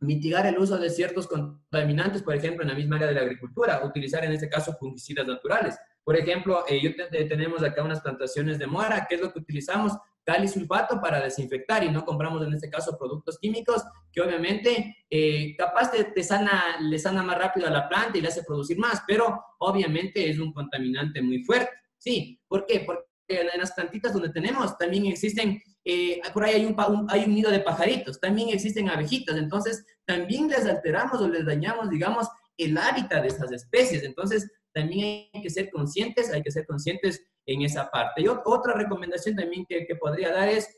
mitigar 0.00 0.46
el 0.46 0.56
uso 0.56 0.78
de 0.78 0.90
ciertos 0.90 1.26
contaminantes, 1.26 2.22
por 2.22 2.34
ejemplo, 2.34 2.62
en 2.62 2.68
la 2.68 2.76
misma 2.76 2.96
área 2.96 3.08
de 3.08 3.14
la 3.14 3.22
agricultura, 3.22 3.84
utilizar 3.84 4.24
en 4.24 4.30
este 4.30 4.48
caso 4.48 4.76
fungicidas 4.78 5.26
naturales. 5.26 5.76
Por 6.08 6.16
ejemplo, 6.16 6.64
eh, 6.66 6.80
yo 6.80 6.92
tenemos 7.28 7.62
acá 7.62 7.82
unas 7.82 8.00
plantaciones 8.00 8.58
de 8.58 8.66
mora, 8.66 9.04
¿qué 9.06 9.16
es 9.16 9.20
lo 9.20 9.30
que 9.30 9.40
utilizamos? 9.40 9.92
Cal 10.24 10.42
y 10.42 10.48
sulfato 10.48 11.02
para 11.02 11.20
desinfectar 11.20 11.84
y 11.84 11.90
no 11.90 12.02
compramos 12.06 12.42
en 12.46 12.54
este 12.54 12.70
caso 12.70 12.96
productos 12.96 13.38
químicos 13.38 13.84
que 14.10 14.22
obviamente 14.22 15.04
eh, 15.10 15.54
capaz 15.58 15.90
te, 15.90 16.22
sana, 16.22 16.78
le 16.80 16.98
sana 16.98 17.22
más 17.22 17.36
rápido 17.36 17.66
a 17.66 17.70
la 17.70 17.86
planta 17.90 18.16
y 18.16 18.22
le 18.22 18.28
hace 18.28 18.42
producir 18.42 18.78
más, 18.78 19.02
pero 19.06 19.38
obviamente 19.58 20.30
es 20.30 20.38
un 20.38 20.50
contaminante 20.54 21.20
muy 21.20 21.44
fuerte. 21.44 21.72
Sí, 21.98 22.40
¿por 22.48 22.64
qué? 22.64 22.80
Porque 22.86 23.04
en 23.28 23.60
las 23.60 23.72
plantitas 23.72 24.14
donde 24.14 24.30
tenemos 24.30 24.78
también 24.78 25.04
existen 25.04 25.60
eh, 25.84 26.22
por 26.32 26.42
ahí 26.42 26.54
hay 26.54 26.64
un, 26.64 27.06
hay 27.10 27.24
un 27.24 27.34
nido 27.34 27.50
de 27.50 27.60
pajaritos, 27.60 28.18
también 28.18 28.48
existen 28.48 28.88
abejitas, 28.88 29.36
entonces 29.36 29.84
también 30.06 30.48
les 30.48 30.64
alteramos 30.64 31.20
o 31.20 31.28
les 31.28 31.44
dañamos, 31.44 31.90
digamos, 31.90 32.28
el 32.58 32.76
hábitat 32.76 33.22
de 33.22 33.28
esas 33.28 33.52
especies. 33.52 34.02
Entonces, 34.02 34.50
también 34.78 35.28
hay 35.32 35.42
que 35.42 35.50
ser 35.50 35.70
conscientes, 35.70 36.32
hay 36.32 36.42
que 36.42 36.50
ser 36.50 36.66
conscientes 36.66 37.22
en 37.46 37.62
esa 37.62 37.90
parte. 37.90 38.22
Y 38.22 38.28
otra 38.28 38.74
recomendación 38.74 39.34
también 39.34 39.66
que, 39.68 39.86
que 39.86 39.96
podría 39.96 40.32
dar 40.32 40.48
es, 40.48 40.68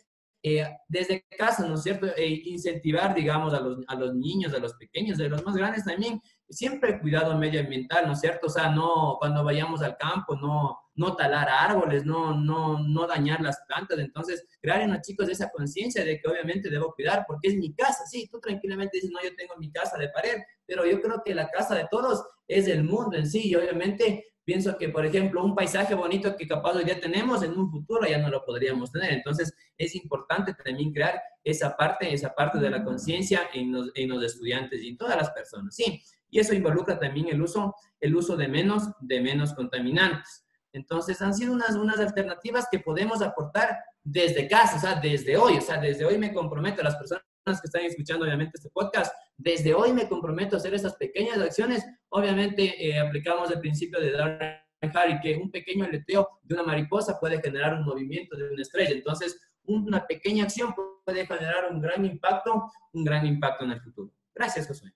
eh, 0.42 0.66
desde 0.88 1.26
casa, 1.36 1.66
¿no 1.66 1.74
es 1.74 1.82
cierto?, 1.82 2.06
eh, 2.16 2.42
incentivar, 2.44 3.14
digamos, 3.14 3.52
a 3.52 3.60
los, 3.60 3.78
a 3.86 3.94
los 3.94 4.14
niños, 4.14 4.54
a 4.54 4.58
los 4.58 4.72
pequeños, 4.74 5.20
a 5.20 5.24
los 5.24 5.44
más 5.44 5.54
grandes 5.54 5.84
también, 5.84 6.20
siempre 6.48 6.98
cuidado 6.98 7.36
medioambiental, 7.36 8.06
¿no 8.06 8.14
es 8.14 8.20
cierto? 8.20 8.46
O 8.46 8.50
sea, 8.50 8.70
no, 8.70 9.16
cuando 9.18 9.44
vayamos 9.44 9.82
al 9.82 9.98
campo, 9.98 10.34
no, 10.36 10.78
no 10.94 11.14
talar 11.14 11.48
árboles, 11.48 12.04
no, 12.06 12.34
no, 12.34 12.78
no 12.78 13.06
dañar 13.06 13.40
las 13.40 13.60
plantas. 13.66 13.98
Entonces, 13.98 14.46
crear 14.60 14.80
en 14.80 14.92
los 14.92 15.02
chicos 15.02 15.28
esa 15.28 15.50
conciencia 15.50 16.04
de 16.04 16.18
que 16.18 16.28
obviamente 16.28 16.70
debo 16.70 16.92
cuidar 16.94 17.24
porque 17.28 17.48
es 17.48 17.56
mi 17.56 17.74
casa. 17.74 18.04
Sí, 18.06 18.28
tú 18.30 18.40
tranquilamente 18.40 18.96
dices, 18.96 19.10
no, 19.10 19.22
yo 19.22 19.34
tengo 19.36 19.54
mi 19.58 19.70
casa 19.70 19.98
de 19.98 20.08
pared, 20.08 20.38
pero 20.66 20.86
yo 20.86 21.00
creo 21.00 21.22
que 21.24 21.34
la 21.34 21.48
casa 21.50 21.74
de 21.74 21.86
todos 21.90 22.24
es 22.50 22.66
el 22.66 22.82
mundo 22.82 23.16
en 23.16 23.30
sí 23.30 23.48
y 23.48 23.54
obviamente 23.54 24.24
pienso 24.44 24.76
que, 24.76 24.88
por 24.88 25.06
ejemplo, 25.06 25.44
un 25.44 25.54
paisaje 25.54 25.94
bonito 25.94 26.36
que 26.36 26.48
capaz 26.48 26.74
hoy 26.74 26.84
día 26.84 27.00
tenemos, 27.00 27.44
en 27.44 27.56
un 27.56 27.70
futuro 27.70 28.06
ya 28.08 28.18
no 28.18 28.28
lo 28.28 28.44
podríamos 28.44 28.90
tener. 28.90 29.12
Entonces, 29.12 29.54
es 29.78 29.94
importante 29.94 30.54
también 30.54 30.92
crear 30.92 31.20
esa 31.44 31.76
parte, 31.76 32.12
esa 32.12 32.34
parte 32.34 32.58
de 32.58 32.68
la 32.68 32.82
conciencia 32.82 33.42
en 33.54 33.70
los, 33.70 33.92
en 33.94 34.08
los 34.08 34.24
estudiantes 34.24 34.82
y 34.82 34.88
en 34.88 34.96
todas 34.96 35.16
las 35.16 35.30
personas. 35.30 35.76
Sí, 35.76 36.02
y 36.28 36.40
eso 36.40 36.52
involucra 36.52 36.98
también 36.98 37.28
el 37.28 37.40
uso, 37.40 37.76
el 38.00 38.16
uso 38.16 38.36
de, 38.36 38.48
menos, 38.48 38.90
de 39.00 39.20
menos 39.20 39.54
contaminantes. 39.54 40.44
Entonces, 40.72 41.22
han 41.22 41.34
sido 41.34 41.52
unas, 41.52 41.76
unas 41.76 42.00
alternativas 42.00 42.66
que 42.70 42.80
podemos 42.80 43.22
aportar 43.22 43.78
desde 44.02 44.48
casa, 44.48 44.76
o 44.76 44.80
sea, 44.80 45.00
desde 45.00 45.36
hoy, 45.36 45.58
o 45.58 45.60
sea, 45.60 45.78
desde 45.78 46.04
hoy 46.04 46.18
me 46.18 46.34
comprometo 46.34 46.80
a 46.80 46.84
las 46.84 46.96
personas 46.96 47.22
que 47.44 47.66
están 47.66 47.84
escuchando 47.84 48.24
obviamente 48.24 48.52
este 48.54 48.70
podcast, 48.70 49.12
desde 49.36 49.74
hoy 49.74 49.92
me 49.92 50.08
comprometo 50.08 50.56
a 50.56 50.58
hacer 50.58 50.74
esas 50.74 50.94
pequeñas 50.96 51.38
acciones. 51.38 51.84
Obviamente 52.10 52.86
eh, 52.86 52.98
aplicamos 52.98 53.50
el 53.50 53.60
principio 53.60 54.00
de 54.00 54.12
dar 54.12 54.64
y 54.82 55.20
que 55.20 55.36
un 55.36 55.50
pequeño 55.50 55.84
aleteo 55.84 56.40
de 56.42 56.54
una 56.54 56.64
mariposa 56.64 57.18
puede 57.20 57.40
generar 57.40 57.74
un 57.74 57.84
movimiento 57.84 58.36
de 58.36 58.50
una 58.50 58.62
estrella. 58.62 58.92
Entonces, 58.92 59.38
una 59.64 60.06
pequeña 60.06 60.44
acción 60.44 60.74
puede 61.04 61.26
generar 61.26 61.70
un 61.70 61.80
gran 61.80 62.04
impacto, 62.04 62.70
un 62.92 63.04
gran 63.04 63.26
impacto 63.26 63.64
en 63.64 63.72
el 63.72 63.80
futuro. 63.80 64.10
Gracias, 64.34 64.66
Josué. 64.66 64.92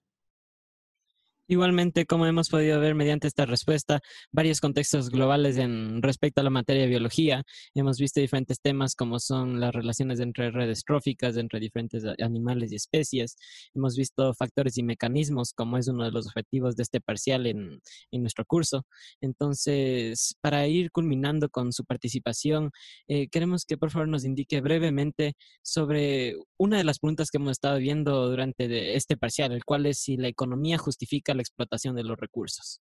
Igualmente, 1.46 2.06
como 2.06 2.24
hemos 2.24 2.48
podido 2.48 2.80
ver 2.80 2.94
mediante 2.94 3.28
esta 3.28 3.44
respuesta, 3.44 4.00
varios 4.32 4.60
contextos 4.60 5.10
globales 5.10 5.58
en 5.58 6.00
respecto 6.00 6.40
a 6.40 6.44
la 6.44 6.48
materia 6.48 6.82
de 6.82 6.88
biología. 6.88 7.42
Hemos 7.74 7.98
visto 7.98 8.18
diferentes 8.18 8.60
temas 8.62 8.94
como 8.94 9.20
son 9.20 9.60
las 9.60 9.74
relaciones 9.74 10.20
entre 10.20 10.50
redes 10.50 10.84
tróficas, 10.84 11.36
entre 11.36 11.60
diferentes 11.60 12.02
animales 12.22 12.72
y 12.72 12.76
especies. 12.76 13.36
Hemos 13.74 13.94
visto 13.94 14.32
factores 14.32 14.78
y 14.78 14.82
mecanismos, 14.82 15.52
como 15.52 15.76
es 15.76 15.86
uno 15.86 16.04
de 16.04 16.12
los 16.12 16.26
objetivos 16.26 16.76
de 16.76 16.82
este 16.82 17.02
parcial 17.02 17.46
en, 17.46 17.78
en 18.10 18.22
nuestro 18.22 18.46
curso. 18.46 18.86
Entonces, 19.20 20.36
para 20.40 20.66
ir 20.66 20.90
culminando 20.92 21.50
con 21.50 21.74
su 21.74 21.84
participación, 21.84 22.70
eh, 23.06 23.28
queremos 23.28 23.66
que 23.66 23.76
por 23.76 23.90
favor 23.90 24.08
nos 24.08 24.24
indique 24.24 24.62
brevemente 24.62 25.34
sobre 25.62 26.36
una 26.56 26.78
de 26.78 26.84
las 26.84 27.00
preguntas 27.00 27.30
que 27.30 27.36
hemos 27.36 27.52
estado 27.52 27.76
viendo 27.78 28.30
durante 28.30 28.96
este 28.96 29.18
parcial, 29.18 29.52
el 29.52 29.66
cual 29.66 29.84
es 29.84 29.98
si 29.98 30.16
la 30.16 30.28
economía 30.28 30.78
justifica 30.78 31.33
la 31.34 31.42
explotación 31.42 31.94
de 31.94 32.04
los 32.04 32.18
recursos. 32.18 32.80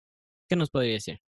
¿Qué 0.49 0.57
nos 0.57 0.71
podría 0.71 0.95
decir? 0.95 1.21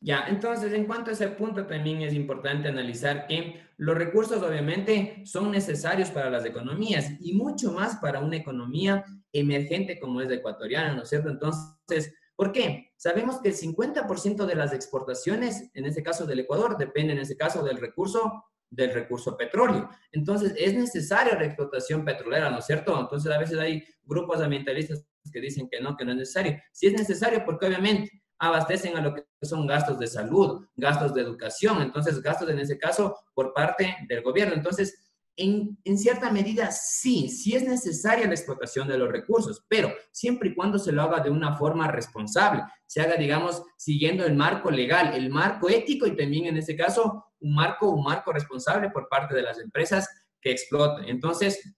Ya, 0.00 0.26
entonces 0.28 0.72
en 0.72 0.86
cuanto 0.86 1.10
a 1.10 1.14
ese 1.14 1.26
punto 1.28 1.66
también 1.66 2.02
es 2.02 2.14
importante 2.14 2.68
analizar 2.68 3.26
que 3.26 3.60
los 3.78 3.96
recursos 3.96 4.40
obviamente 4.42 5.22
son 5.24 5.50
necesarios 5.50 6.10
para 6.10 6.30
las 6.30 6.44
economías 6.44 7.10
y 7.20 7.32
mucho 7.32 7.72
más 7.72 7.96
para 7.96 8.20
una 8.20 8.36
economía 8.36 9.04
emergente 9.32 9.98
como 9.98 10.20
es 10.20 10.28
la 10.28 10.36
ecuatoriana, 10.36 10.94
¿no 10.94 11.02
es 11.02 11.08
cierto? 11.08 11.30
Entonces, 11.30 12.14
¿por 12.36 12.52
qué? 12.52 12.92
Sabemos 12.96 13.40
que 13.40 13.48
el 13.48 13.56
50% 13.56 14.46
de 14.46 14.54
las 14.54 14.72
exportaciones, 14.72 15.68
en 15.74 15.84
este 15.84 16.04
caso 16.04 16.26
del 16.26 16.40
Ecuador, 16.40 16.78
depende 16.78 17.14
en 17.14 17.18
este 17.18 17.36
caso 17.36 17.64
del 17.64 17.78
recurso 17.78 18.44
del 18.70 18.92
recurso 18.92 19.36
petróleo. 19.36 19.88
Entonces, 20.12 20.54
es 20.56 20.74
necesaria 20.74 21.34
la 21.34 21.46
explotación 21.46 22.04
petrolera, 22.04 22.50
¿no 22.50 22.58
es 22.58 22.66
cierto? 22.66 23.00
Entonces, 23.00 23.32
a 23.32 23.38
veces 23.38 23.58
hay 23.58 23.82
grupos 24.04 24.40
ambientalistas 24.40 25.04
que 25.30 25.40
dicen 25.40 25.68
que 25.70 25.80
no, 25.80 25.96
que 25.96 26.04
no 26.04 26.12
es 26.12 26.18
necesario. 26.18 26.58
Si 26.72 26.86
es 26.86 26.92
necesario, 26.92 27.44
porque 27.44 27.66
obviamente 27.66 28.10
abastecen 28.38 28.96
a 28.96 29.00
lo 29.00 29.14
que 29.14 29.24
son 29.42 29.66
gastos 29.66 29.98
de 29.98 30.06
salud, 30.06 30.66
gastos 30.76 31.14
de 31.14 31.22
educación, 31.22 31.82
entonces 31.82 32.22
gastos 32.22 32.48
en 32.50 32.58
ese 32.58 32.78
caso 32.78 33.16
por 33.34 33.52
parte 33.52 33.96
del 34.08 34.22
gobierno. 34.22 34.54
Entonces, 34.54 35.04
en, 35.36 35.78
en, 35.84 35.98
cierta 35.98 36.32
medida 36.32 36.70
sí, 36.72 37.28
sí 37.28 37.54
es 37.54 37.62
necesaria 37.62 38.26
la 38.26 38.34
explotación 38.34 38.88
de 38.88 38.98
los 38.98 39.08
recursos, 39.08 39.64
pero 39.68 39.92
siempre 40.10 40.50
y 40.50 40.54
cuando 40.54 40.78
se 40.78 40.90
lo 40.90 41.02
haga 41.02 41.20
de 41.20 41.30
una 41.30 41.56
forma 41.56 41.88
responsable, 41.88 42.62
se 42.86 43.00
haga, 43.00 43.16
digamos, 43.16 43.62
siguiendo 43.76 44.24
el 44.24 44.34
marco 44.34 44.70
legal, 44.70 45.14
el 45.14 45.30
marco 45.30 45.68
ético 45.68 46.06
y 46.06 46.16
también 46.16 46.46
en 46.46 46.56
ese 46.56 46.76
caso 46.76 47.24
un 47.40 47.54
marco, 47.54 47.90
un 47.90 48.02
marco 48.02 48.32
responsable 48.32 48.90
por 48.90 49.08
parte 49.08 49.34
de 49.34 49.42
las 49.42 49.60
empresas 49.60 50.08
que 50.40 50.50
explotan. 50.50 51.04
Entonces, 51.08 51.76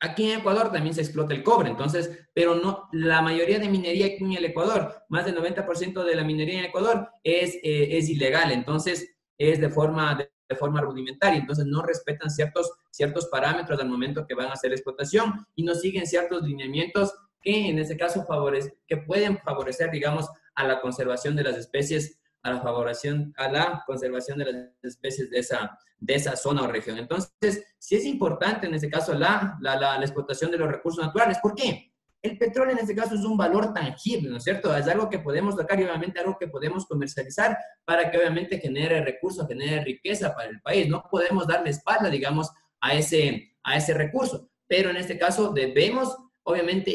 Aquí 0.00 0.30
en 0.30 0.40
Ecuador 0.40 0.70
también 0.70 0.94
se 0.94 1.00
explota 1.00 1.34
el 1.34 1.42
cobre, 1.42 1.70
entonces, 1.70 2.28
pero 2.34 2.54
no, 2.54 2.88
la 2.92 3.22
mayoría 3.22 3.58
de 3.58 3.68
minería 3.68 4.06
en 4.06 4.32
el 4.32 4.44
Ecuador, 4.44 5.04
más 5.08 5.24
del 5.24 5.36
90% 5.36 6.04
de 6.04 6.14
la 6.14 6.22
minería 6.22 6.58
en 6.58 6.66
Ecuador 6.66 7.08
es, 7.24 7.54
eh, 7.62 7.96
es 7.96 8.10
ilegal, 8.10 8.52
entonces 8.52 9.16
es 9.38 9.58
de 9.58 9.70
forma, 9.70 10.14
de, 10.14 10.56
forma 10.56 10.82
rudimentaria, 10.82 11.40
entonces 11.40 11.64
no 11.64 11.82
respetan 11.82 12.30
ciertos, 12.30 12.70
ciertos 12.90 13.26
parámetros 13.26 13.80
al 13.80 13.88
momento 13.88 14.26
que 14.26 14.34
van 14.34 14.48
a 14.48 14.52
hacer 14.52 14.72
explotación 14.72 15.46
y 15.54 15.64
no 15.64 15.74
siguen 15.74 16.06
ciertos 16.06 16.42
lineamientos 16.42 17.14
que 17.40 17.68
en 17.68 17.78
ese 17.78 17.96
caso 17.96 18.24
favorece, 18.26 18.76
que 18.86 18.98
pueden 18.98 19.38
favorecer, 19.38 19.90
digamos, 19.90 20.28
a 20.54 20.66
la 20.66 20.80
conservación 20.80 21.36
de 21.36 21.44
las 21.44 21.56
especies 21.56 22.18
a 22.46 22.52
la 22.52 22.60
favoración, 22.60 23.34
a 23.36 23.48
la 23.48 23.82
conservación 23.86 24.38
de 24.38 24.52
las 24.52 24.70
especies 24.82 25.30
de 25.30 25.40
esa, 25.40 25.78
de 25.98 26.14
esa 26.14 26.36
zona 26.36 26.62
o 26.62 26.66
región. 26.68 26.98
Entonces, 26.98 27.64
sí 27.78 27.96
es 27.96 28.04
importante 28.04 28.66
en 28.66 28.74
este 28.74 28.88
caso 28.88 29.14
la, 29.14 29.58
la, 29.60 29.76
la, 29.76 29.96
explotación 30.00 30.50
de 30.50 30.58
los 30.58 30.70
recursos 30.70 31.04
naturales. 31.04 31.38
¿Por 31.42 31.54
qué? 31.54 31.92
El 32.22 32.38
petróleo 32.38 32.72
en 32.72 32.78
este 32.78 32.94
caso 32.94 33.14
es 33.14 33.22
un 33.22 33.36
valor 33.36 33.72
tangible, 33.74 34.30
¿no 34.30 34.38
es 34.38 34.44
cierto? 34.44 34.74
Es 34.76 34.88
algo 34.88 35.08
que 35.08 35.18
podemos 35.18 35.56
tocar 35.56 35.78
y 35.78 35.84
obviamente 35.84 36.20
algo 36.20 36.36
que 36.38 36.48
podemos 36.48 36.86
comercializar 36.86 37.56
para 37.84 38.10
que 38.10 38.18
obviamente 38.18 38.58
genere 38.58 39.04
recursos, 39.04 39.46
genere 39.46 39.84
riqueza 39.84 40.34
para 40.34 40.48
el 40.48 40.60
país. 40.60 40.88
No 40.88 41.04
podemos 41.10 41.46
darle 41.46 41.70
espalda, 41.70 42.08
digamos, 42.08 42.50
a 42.80 42.94
ese, 42.94 43.54
a 43.62 43.76
ese 43.76 43.94
recurso. 43.94 44.48
Pero 44.66 44.90
en 44.90 44.96
este 44.96 45.18
caso 45.18 45.52
debemos 45.52 46.16
obviamente 46.48 46.94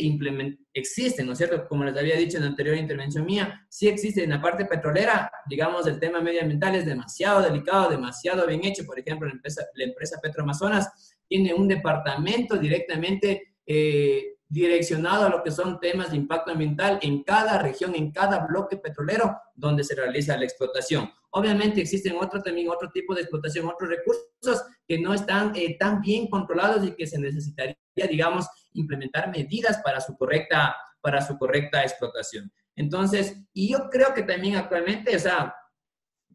existen, 0.74 1.26
¿no 1.26 1.34
es 1.34 1.38
cierto? 1.38 1.68
Como 1.68 1.84
les 1.84 1.98
había 1.98 2.16
dicho 2.16 2.38
en 2.38 2.44
la 2.44 2.50
anterior 2.50 2.78
intervención 2.78 3.26
mía, 3.26 3.66
sí 3.70 3.90
existe 3.90 4.24
en 4.24 4.30
la 4.30 4.42
parte 4.42 4.66
petrolera, 4.66 5.30
digamos, 5.48 5.86
el 5.88 6.00
tema 6.00 6.22
medioambiental 6.22 6.76
es 6.76 6.86
demasiado 6.86 7.42
delicado, 7.42 7.90
demasiado 7.90 8.48
bien 8.48 8.64
hecho. 8.64 8.86
Por 8.86 8.98
ejemplo, 8.98 9.28
la 9.28 9.34
empresa, 9.34 9.66
la 9.76 9.84
empresa 9.84 10.20
Petroamazonas 10.22 11.16
tiene 11.28 11.54
un 11.54 11.68
departamento 11.68 12.58
directamente 12.58 13.56
eh, 13.66 14.36
direccionado 14.48 15.26
a 15.26 15.30
lo 15.30 15.44
que 15.44 15.52
son 15.52 15.82
temas 15.82 16.12
de 16.12 16.18
impacto 16.18 16.52
ambiental 16.52 17.00
en 17.02 17.24
cada 17.24 17.62
región, 17.62 17.94
en 17.96 18.12
cada 18.12 18.46
bloque 18.48 18.78
petrolero 18.78 19.38
donde 19.54 19.84
se 19.84 19.96
realiza 19.96 20.38
la 20.38 20.46
explotación. 20.46 21.10
Obviamente 21.32 21.82
existen 21.82 22.16
otro, 22.16 22.42
también 22.42 22.70
otro 22.70 22.90
tipo 22.90 23.14
de 23.14 23.22
explotación, 23.22 23.68
otros 23.68 23.90
recursos 23.90 24.66
que 24.88 24.98
no 24.98 25.14
están 25.14 25.54
eh, 25.56 25.76
tan 25.78 26.00
bien 26.00 26.30
controlados 26.30 26.86
y 26.86 26.96
que 26.96 27.06
se 27.06 27.20
necesitaría, 27.20 27.76
digamos, 28.10 28.46
implementar 28.74 29.30
medidas 29.30 29.82
para 29.84 30.02
su 30.02 30.16
correcta, 30.18 30.76
para 31.02 31.22
su 31.22 31.38
correcta 31.38 31.82
explotación. 31.84 32.52
Entonces, 32.76 33.38
y 33.54 33.72
yo 33.72 33.90
creo 33.90 34.14
que 34.14 34.24
también 34.24 34.56
actualmente, 34.56 35.16
o 35.16 35.20
sea, 35.20 35.56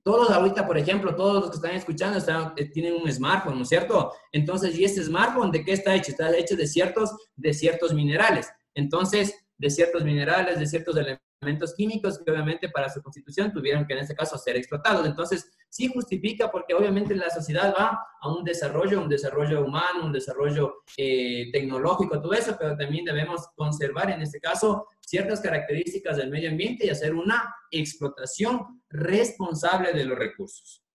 todos 0.03 0.31
ahorita, 0.31 0.66
por 0.66 0.79
ejemplo, 0.79 1.16
todos 1.16 1.35
los 1.35 1.51
que 1.51 1.57
están 1.57 1.75
escuchando 1.75 2.18
están, 2.18 2.53
eh, 2.57 2.70
tienen 2.70 2.94
un 2.94 3.11
smartphone, 3.11 3.57
¿no 3.57 3.62
es 3.62 3.68
cierto? 3.68 4.12
Entonces, 4.31 4.79
¿y 4.79 4.85
este 4.85 5.03
smartphone 5.03 5.51
de 5.51 5.64
qué 5.64 5.72
está 5.72 5.94
hecho? 5.96 6.12
Está 6.12 6.35
hecho 6.37 6.55
de 6.55 6.66
ciertos, 6.66 7.11
de 7.35 7.53
ciertos 7.53 7.92
minerales. 7.92 8.49
Entonces, 8.75 9.35
de 9.59 9.68
ciertos 9.68 10.05
minerales, 10.05 10.61
de 10.61 10.66
ciertos 10.66 10.96
elementos 10.96 11.26
elementos 11.40 11.75
químicos 11.75 12.18
que 12.18 12.31
obviamente 12.31 12.68
para 12.68 12.88
su 12.88 13.03
constitución 13.03 13.53
tuvieron 13.53 13.87
que 13.87 13.92
en 13.94 14.01
este 14.01 14.14
caso 14.14 14.38
ser 14.38 14.57
explotados. 14.57 15.07
Entonces, 15.07 15.51
sí 15.68 15.88
justifica 15.88 16.51
porque 16.51 16.75
obviamente 16.75 17.14
la 17.14 17.31
sociedad 17.31 17.75
va 17.79 17.99
a 18.20 18.29
un 18.29 18.44
desarrollo, 18.44 19.01
un 19.01 19.09
desarrollo 19.09 19.64
humano, 19.64 20.07
un 20.07 20.12
desarrollo 20.12 20.83
eh, 20.96 21.51
tecnológico, 21.53 22.20
todo 22.20 22.33
eso, 22.33 22.57
pero 22.59 22.77
también 22.77 23.05
debemos 23.05 23.49
conservar 23.55 24.11
en 24.11 24.22
este 24.22 24.40
caso 24.40 24.88
ciertas 25.01 25.40
características 25.40 26.16
del 26.16 26.31
medio 26.31 26.51
ambiente 26.51 26.87
y 26.87 26.90
hacer 26.90 27.14
una 27.14 27.55
explotación 27.70 28.83
responsable 28.88 29.92
de 29.92 30.05
los 30.05 30.18
recursos. 30.18 30.86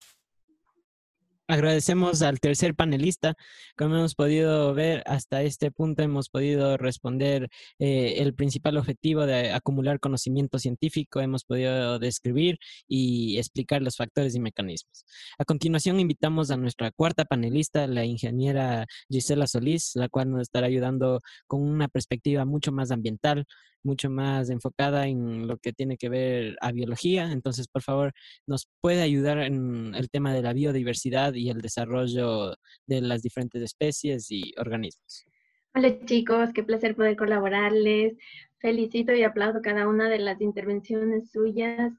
Agradecemos 1.52 2.22
al 2.22 2.40
tercer 2.40 2.76
panelista. 2.76 3.34
Como 3.76 3.98
hemos 3.98 4.16
podido 4.16 4.74
ver, 4.74 5.04
hasta 5.06 5.42
este 5.42 5.70
punto 5.70 6.02
hemos 6.02 6.30
podido 6.30 6.78
responder 6.78 7.50
eh, 7.78 8.14
el 8.20 8.34
principal 8.34 8.78
objetivo 8.78 9.26
de 9.26 9.52
acumular 9.52 10.00
conocimiento 10.00 10.60
científico, 10.60 11.20
hemos 11.20 11.44
podido 11.44 12.00
describir 12.00 12.58
y 12.88 13.38
explicar 13.38 13.82
los 13.82 13.98
factores 13.98 14.34
y 14.34 14.40
mecanismos. 14.40 15.04
A 15.38 15.44
continuación, 15.44 16.00
invitamos 16.00 16.52
a 16.52 16.56
nuestra 16.56 16.90
cuarta 16.92 17.26
panelista, 17.26 17.86
la 17.86 18.06
ingeniera 18.06 18.86
Gisela 19.10 19.46
Solís, 19.46 19.92
la 19.96 20.08
cual 20.08 20.32
nos 20.32 20.44
estará 20.44 20.68
ayudando 20.68 21.20
con 21.48 21.62
una 21.62 21.90
perspectiva 21.90 22.46
mucho 22.46 22.72
más 22.72 22.92
ambiental, 22.92 23.46
mucho 23.84 24.10
más 24.10 24.50
enfocada 24.50 25.08
en 25.08 25.48
lo 25.48 25.58
que 25.58 25.74
tiene 25.74 25.98
que 25.98 26.10
ver 26.10 26.58
a 26.62 26.72
biología. 26.72 27.32
Entonces, 27.32 27.68
por 27.68 27.82
favor, 27.82 28.14
nos 28.48 28.68
puede 28.82 29.02
ayudar 29.02 29.40
en 29.40 29.94
el 29.96 30.10
tema 30.10 30.34
de 30.34 30.42
la 30.42 30.54
biodiversidad 30.54 31.34
el 31.50 31.62
desarrollo 31.62 32.56
de 32.86 33.02
las 33.02 33.22
diferentes 33.22 33.62
especies 33.62 34.30
y 34.32 34.54
organismos. 34.58 35.26
Hola 35.74 36.04
chicos, 36.06 36.52
qué 36.54 36.64
placer 36.64 36.96
poder 36.96 37.16
colaborarles. 37.16 38.18
Felicito 38.60 39.14
y 39.14 39.24
aplaudo 39.24 39.62
cada 39.62 39.88
una 39.88 40.10
de 40.10 40.20
las 40.20 40.42
intervenciones 40.42 41.32
suyas, 41.32 41.94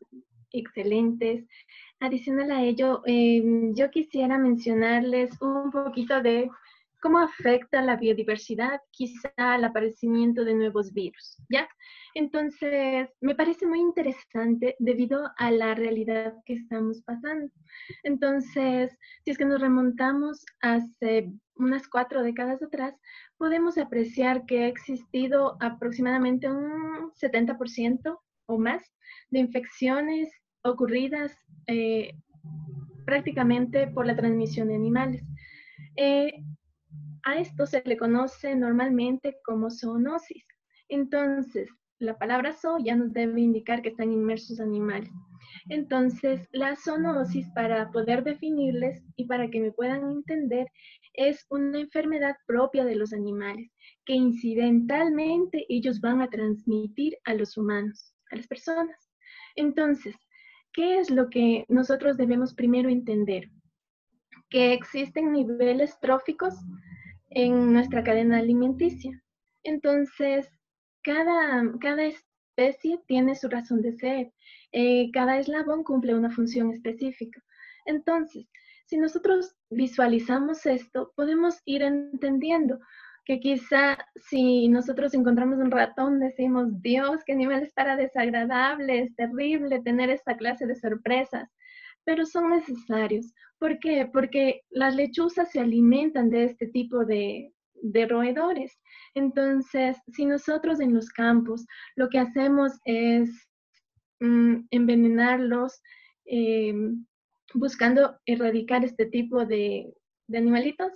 excelentes. 0.53 1.45
Adicional 1.99 2.51
a 2.51 2.63
ello, 2.63 3.03
em, 3.07 3.75
yo 3.75 3.91
quisiera 3.91 4.37
mencionarles 4.39 5.41
un 5.41 5.71
poquito 5.71 6.21
de 6.21 6.51
cómo 7.03 7.19
afecta 7.19 7.83
la 7.83 7.97
biodiversidad 7.97 8.81
quizá 8.93 9.57
el 9.57 9.65
aparecimiento 9.65 10.45
de 10.45 10.55
nuevos 10.55 10.93
virus, 10.93 11.37
¿ya? 11.51 11.69
Entonces, 12.15 13.11
me 13.21 13.35
parece 13.35 13.67
muy 13.67 13.81
interesante 13.81 14.77
debido 14.79 15.29
a 15.37 15.51
la 15.51 15.75
realidad 15.75 16.35
que 16.47 16.55
estamos 16.55 17.03
pasando. 17.03 17.53
Entonces, 18.05 18.97
si 19.25 19.33
es 19.33 19.37
que 19.37 19.45
nos 19.45 19.61
remontamos 19.61 20.45
hace 20.61 21.33
unas 21.57 21.89
cuatro 21.89 22.23
décadas 22.23 22.63
atrás, 22.63 22.95
podemos 23.37 23.79
apreciar 23.79 24.47
que 24.47 24.63
ha 24.63 24.69
existido 24.69 25.57
aproximadamente 25.61 26.49
un 26.49 27.11
70% 27.21 28.21
o 28.47 28.59
más 28.59 28.83
de 29.31 29.41
infecciones 29.41 30.31
ocurridas 30.63 31.37
eh, 31.67 32.15
prácticamente 33.05 33.89
por 33.89 34.07
la 34.07 34.15
transmisión 34.15 34.69
de 34.69 34.77
animales. 34.77 35.25
Eh, 35.97 36.45
a 37.25 37.37
esto 37.37 37.67
se 37.67 37.83
le 37.85 37.97
conoce 37.97 38.55
normalmente 38.55 39.37
como 39.45 39.71
zoonosis. 39.71 40.45
Entonces, 40.89 41.71
la 41.99 42.19
palabra 42.19 42.53
zoo 42.53 42.79
ya 42.83 42.97
nos 42.97 43.13
debe 43.13 43.41
indicar 43.41 43.81
que 43.81 43.91
están 43.91 44.13
inmersos 44.13 44.59
animales. 44.61 45.11
Entonces, 45.69 46.49
la 46.53 46.75
zoonosis, 46.77 47.49
para 47.55 47.91
poder 47.93 48.25
definirles 48.25 49.03
y 49.17 49.27
para 49.27 49.49
que 49.49 49.61
me 49.61 49.73
puedan 49.73 50.11
entender, 50.11 50.67
es 51.15 51.47
una 51.51 51.79
enfermedad 51.79 52.35
propia 52.47 52.85
de 52.85 52.97
los 52.97 53.13
animales 53.13 53.71
que 54.05 54.15
incidentalmente 54.15 55.67
ellos 55.69 56.01
van 56.01 56.23
a 56.23 56.29
transmitir 56.29 57.17
a 57.25 57.35
los 57.35 57.57
humanos, 57.57 58.15
a 58.31 58.37
las 58.37 58.47
personas. 58.47 59.11
Entonces, 59.57 60.17
¿qué 60.73 60.99
es 60.99 61.11
lo 61.11 61.29
que 61.29 61.67
nosotros 61.69 62.17
debemos 62.17 62.55
primero 62.55 62.89
entender? 62.89 63.51
Que 64.49 64.73
existen 64.73 65.33
niveles 65.33 65.99
tróficos 66.01 66.55
en 67.35 67.73
nuestra 67.73 68.03
cadena 68.03 68.39
alimenticia. 68.39 69.23
Entonces, 69.63 70.49
cada, 71.03 71.65
cada 71.81 72.05
especie 72.05 73.01
tiene 73.07 73.35
su 73.35 73.49
razón 73.49 73.83
de 73.83 73.93
ser, 73.93 74.33
eh, 74.73 75.11
cada 75.13 75.39
eslabón 75.39 75.85
cumple 75.85 76.15
una 76.15 76.31
función 76.31 76.73
específica. 76.73 77.43
Entonces, 77.87 78.47
si 78.87 78.97
nosotros 78.99 79.55
visualizamos 79.71 80.67
esto, 80.67 81.13
podemos 81.17 81.61
ir 81.65 81.83
entendiendo 81.83 82.79
que 83.25 83.41
quizá 83.41 83.97
si 84.17 84.69
nosotros 84.69 85.15
encontramos 85.15 85.59
un 85.59 85.71
ratón, 85.71 86.19
decimos, 86.19 86.69
Dios, 86.83 87.23
qué 87.25 87.33
animales 87.33 87.73
para 87.73 87.97
desagradables, 87.97 89.11
es 89.11 89.17
terrible 89.17 89.81
tener 89.83 90.11
esta 90.11 90.37
clase 90.37 90.67
de 90.67 90.75
sorpresas, 90.75 91.49
pero 92.05 92.27
son 92.27 92.51
necesarios. 92.51 93.33
¿Por 93.59 93.79
qué? 93.79 94.09
Porque 94.13 94.63
las 94.71 94.95
lechuzas 94.97 95.51
se 95.53 95.61
alimentan 95.61 96.31
de 96.31 96.45
este 96.45 96.67
tipo 96.69 97.05
de, 97.05 97.53
roedores. 98.09 98.79
Entonces, 99.15 99.97
si 100.13 100.25
nosotros 100.25 100.81
en 100.81 100.95
los 100.95 101.11
campos 101.11 101.67
lo 101.97 102.09
que 102.09 102.19
hacemos 102.19 102.73
es 102.85 103.31
mm, 104.21 104.67
envenenarlos, 104.71 105.81
em, 106.25 107.05
buscando 107.55 108.19
erradicar 108.27 108.85
este 108.85 109.07
tipo 109.07 109.45
de, 109.47 109.93
de 110.29 110.39
animalitos, 110.39 110.93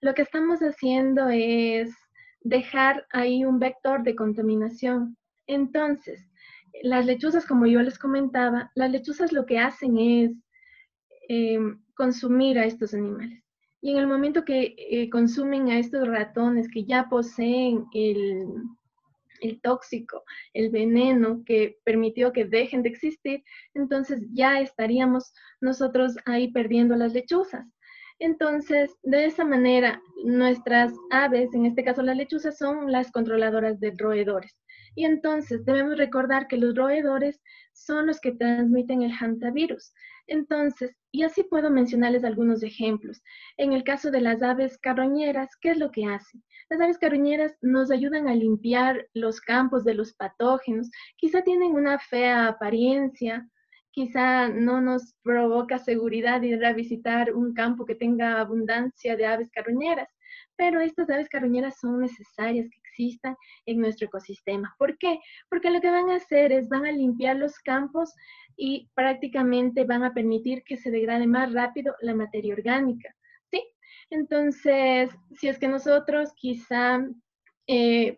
lo 0.00 0.14
que 0.14 0.22
estamos 0.22 0.60
haciendo 0.60 1.28
es 1.28 1.92
dejar 2.40 3.06
ahí 3.12 3.44
un 3.44 3.58
vector 3.58 4.02
de 4.02 4.14
contaminación. 4.14 5.16
Entonces, 5.46 6.28
las 6.82 7.06
lechuzas, 7.06 7.46
como 7.46 7.66
yo 7.66 7.82
les 7.82 7.98
comentaba, 7.98 8.70
las 8.74 8.90
lechuzas 8.90 9.32
lo 9.32 9.46
que 9.46 9.58
hacen 9.58 9.98
es 9.98 10.32
Em, 11.30 11.78
consumir 11.94 12.58
a 12.58 12.64
estos 12.64 12.94
animales. 12.94 13.42
Y 13.82 13.90
en 13.90 13.98
el 13.98 14.06
momento 14.06 14.46
que 14.46 14.74
eh, 14.78 15.10
consumen 15.10 15.68
a 15.68 15.78
estos 15.78 16.08
ratones 16.08 16.70
que 16.72 16.84
ya 16.84 17.06
poseen 17.10 17.84
el, 17.92 18.46
el 19.42 19.60
tóxico, 19.60 20.24
el 20.54 20.70
veneno 20.70 21.42
que 21.44 21.76
permitió 21.84 22.32
que 22.32 22.46
dejen 22.46 22.82
de 22.82 22.88
existir, 22.88 23.44
entonces 23.74 24.22
ya 24.32 24.60
estaríamos 24.60 25.34
nosotros 25.60 26.16
ahí 26.24 26.50
perdiendo 26.50 26.96
las 26.96 27.12
lechuzas. 27.12 27.66
Entonces, 28.18 28.96
de 29.02 29.26
esa 29.26 29.44
manera, 29.44 30.00
nuestras 30.24 30.94
aves, 31.10 31.52
en 31.52 31.66
este 31.66 31.84
caso 31.84 32.02
las 32.02 32.16
lechuzas, 32.16 32.56
son 32.56 32.90
las 32.90 33.12
controladoras 33.12 33.78
de 33.80 33.92
roedores. 33.98 34.56
Y 34.94 35.04
entonces 35.04 35.64
debemos 35.66 35.98
recordar 35.98 36.48
que 36.48 36.56
los 36.56 36.74
roedores 36.74 37.40
son 37.74 38.06
los 38.06 38.18
que 38.18 38.32
transmiten 38.32 39.02
el 39.02 39.12
hantavirus. 39.12 39.92
Entonces, 40.26 40.96
y 41.10 41.22
así 41.22 41.42
puedo 41.42 41.70
mencionarles 41.70 42.24
algunos 42.24 42.62
ejemplos. 42.62 43.22
En 43.56 43.72
el 43.72 43.82
caso 43.84 44.10
de 44.10 44.20
las 44.20 44.42
aves 44.42 44.78
carroñeras, 44.78 45.50
¿qué 45.60 45.70
es 45.70 45.78
lo 45.78 45.90
que 45.90 46.04
hacen? 46.06 46.42
Las 46.68 46.80
aves 46.80 46.98
carroñeras 46.98 47.56
nos 47.62 47.90
ayudan 47.90 48.28
a 48.28 48.34
limpiar 48.34 49.08
los 49.14 49.40
campos 49.40 49.84
de 49.84 49.94
los 49.94 50.12
patógenos. 50.14 50.90
Quizá 51.16 51.42
tienen 51.42 51.72
una 51.72 51.98
fea 51.98 52.48
apariencia, 52.48 53.48
quizá 53.90 54.48
no 54.48 54.80
nos 54.80 55.14
provoca 55.22 55.78
seguridad 55.78 56.42
ir 56.42 56.64
a 56.64 56.72
visitar 56.72 57.34
un 57.34 57.54
campo 57.54 57.86
que 57.86 57.94
tenga 57.94 58.40
abundancia 58.40 59.16
de 59.16 59.26
aves 59.26 59.50
carroñeras, 59.50 60.08
pero 60.56 60.80
estas 60.80 61.08
aves 61.10 61.28
carroñeras 61.28 61.78
son 61.80 62.00
necesarias 62.00 62.68
existan 62.98 63.36
en 63.66 63.80
nuestro 63.80 64.06
ecosistema. 64.06 64.74
¿Por 64.78 64.98
qué? 64.98 65.20
Porque 65.48 65.70
lo 65.70 65.80
que 65.80 65.90
van 65.90 66.10
a 66.10 66.16
hacer 66.16 66.52
es 66.52 66.68
van 66.68 66.86
a 66.86 66.92
limpiar 66.92 67.36
los 67.36 67.58
campos 67.58 68.12
y 68.56 68.88
prácticamente 68.94 69.84
van 69.84 70.02
a 70.02 70.12
permitir 70.12 70.62
que 70.64 70.76
se 70.76 70.90
degrade 70.90 71.26
más 71.26 71.52
rápido 71.52 71.94
la 72.00 72.14
materia 72.14 72.54
orgánica. 72.54 73.14
¿sí? 73.50 73.62
Entonces, 74.10 75.10
si 75.36 75.48
es 75.48 75.58
que 75.58 75.68
nosotros 75.68 76.32
quizá 76.36 77.06
eh, 77.66 78.16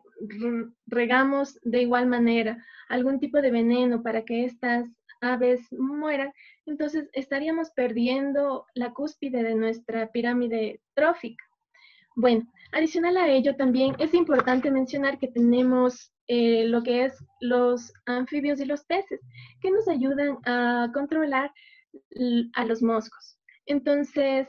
regamos 0.87 1.59
de 1.63 1.83
igual 1.83 2.07
manera 2.07 2.65
algún 2.89 3.21
tipo 3.21 3.41
de 3.41 3.51
veneno 3.51 4.03
para 4.03 4.25
que 4.25 4.45
estas 4.45 4.87
aves 5.21 5.61
mueran, 5.73 6.33
entonces 6.65 7.09
estaríamos 7.13 7.71
perdiendo 7.71 8.65
la 8.75 8.93
cúspide 8.93 9.43
de 9.43 9.55
nuestra 9.55 10.11
pirámide 10.11 10.81
trófica. 10.95 11.45
Bueno, 12.17 12.51
adicional 12.73 13.17
a 13.17 13.29
ello 13.29 13.57
también 13.57 13.95
es 13.99 14.15
importante 14.15 14.71
mencionar 14.71 15.19
que 15.19 15.29
tenemos 15.29 16.13
eh, 16.29 16.65
lo 16.67 16.83
que 16.83 17.05
es 17.05 17.25
los 17.41 17.93
anfibios 18.07 18.61
y 18.61 18.65
los 18.65 18.85
peces, 18.85 19.21
que 19.61 19.71
nos 19.71 19.89
ayudan 19.89 20.39
a 20.45 20.91
controlar 20.95 21.53
a 22.55 22.65
los 22.65 22.83
moscos. 22.83 23.39
Entonces, 23.67 24.49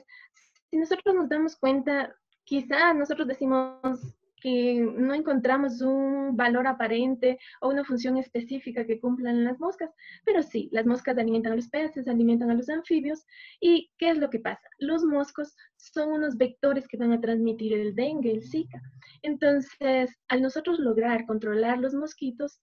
si 0.69 0.77
nosotros 0.77 1.15
nos 1.15 1.29
damos 1.29 1.55
cuenta, 1.55 2.13
quizá 2.43 2.93
nosotros 2.93 3.27
decimos, 3.27 3.99
que 4.41 4.81
no 4.81 5.13
encontramos 5.13 5.81
un 5.81 6.35
valor 6.35 6.67
aparente 6.67 7.39
o 7.61 7.69
una 7.69 7.85
función 7.85 8.17
específica 8.17 8.85
que 8.85 8.99
cumplan 8.99 9.45
las 9.45 9.59
moscas, 9.59 9.91
pero 10.25 10.43
sí, 10.43 10.67
las 10.71 10.85
moscas 10.85 11.17
alimentan 11.17 11.53
a 11.53 11.55
los 11.55 11.69
peces, 11.69 12.07
alimentan 12.07 12.51
a 12.51 12.55
los 12.55 12.67
anfibios. 12.67 13.25
¿Y 13.61 13.91
qué 13.97 14.09
es 14.09 14.17
lo 14.17 14.29
que 14.29 14.39
pasa? 14.39 14.67
Los 14.79 15.03
moscos 15.03 15.55
son 15.77 16.11
unos 16.11 16.37
vectores 16.37 16.87
que 16.87 16.97
van 16.97 17.13
a 17.13 17.21
transmitir 17.21 17.73
el 17.73 17.95
dengue, 17.95 18.31
el 18.31 18.43
zika. 18.43 18.81
Entonces, 19.21 20.11
al 20.27 20.41
nosotros 20.41 20.79
lograr 20.79 21.25
controlar 21.25 21.77
los 21.77 21.93
mosquitos, 21.93 22.59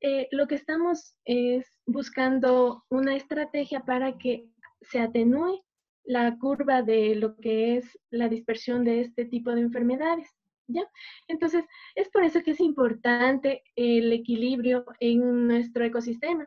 eh, 0.00 0.28
lo 0.32 0.46
que 0.46 0.56
estamos 0.56 1.16
es 1.24 1.66
buscando 1.86 2.84
una 2.90 3.16
estrategia 3.16 3.80
para 3.80 4.18
que 4.18 4.48
se 4.82 4.98
atenúe 4.98 5.62
la 6.04 6.36
curva 6.38 6.82
de 6.82 7.14
lo 7.14 7.36
que 7.36 7.76
es 7.76 7.98
la 8.10 8.28
dispersión 8.28 8.84
de 8.84 9.00
este 9.00 9.24
tipo 9.24 9.52
de 9.54 9.60
enfermedades. 9.60 10.28
¿Ya? 10.68 10.82
Entonces, 11.28 11.64
es 11.94 12.08
por 12.08 12.22
eso 12.24 12.42
que 12.42 12.52
es 12.52 12.60
importante 12.60 13.62
el 13.76 14.12
equilibrio 14.12 14.84
en 15.00 15.48
nuestro 15.48 15.84
ecosistema 15.84 16.46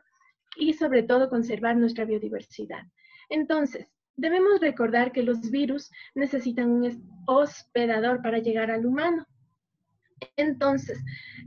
y 0.56 0.72
sobre 0.72 1.02
todo 1.02 1.28
conservar 1.28 1.76
nuestra 1.76 2.04
biodiversidad. 2.04 2.82
Entonces, 3.28 3.88
debemos 4.16 4.60
recordar 4.60 5.12
que 5.12 5.22
los 5.22 5.50
virus 5.50 5.90
necesitan 6.14 6.70
un 6.70 7.22
hospedador 7.26 8.22
para 8.22 8.38
llegar 8.38 8.70
al 8.70 8.86
humano. 8.86 9.26
Entonces, 10.36 10.98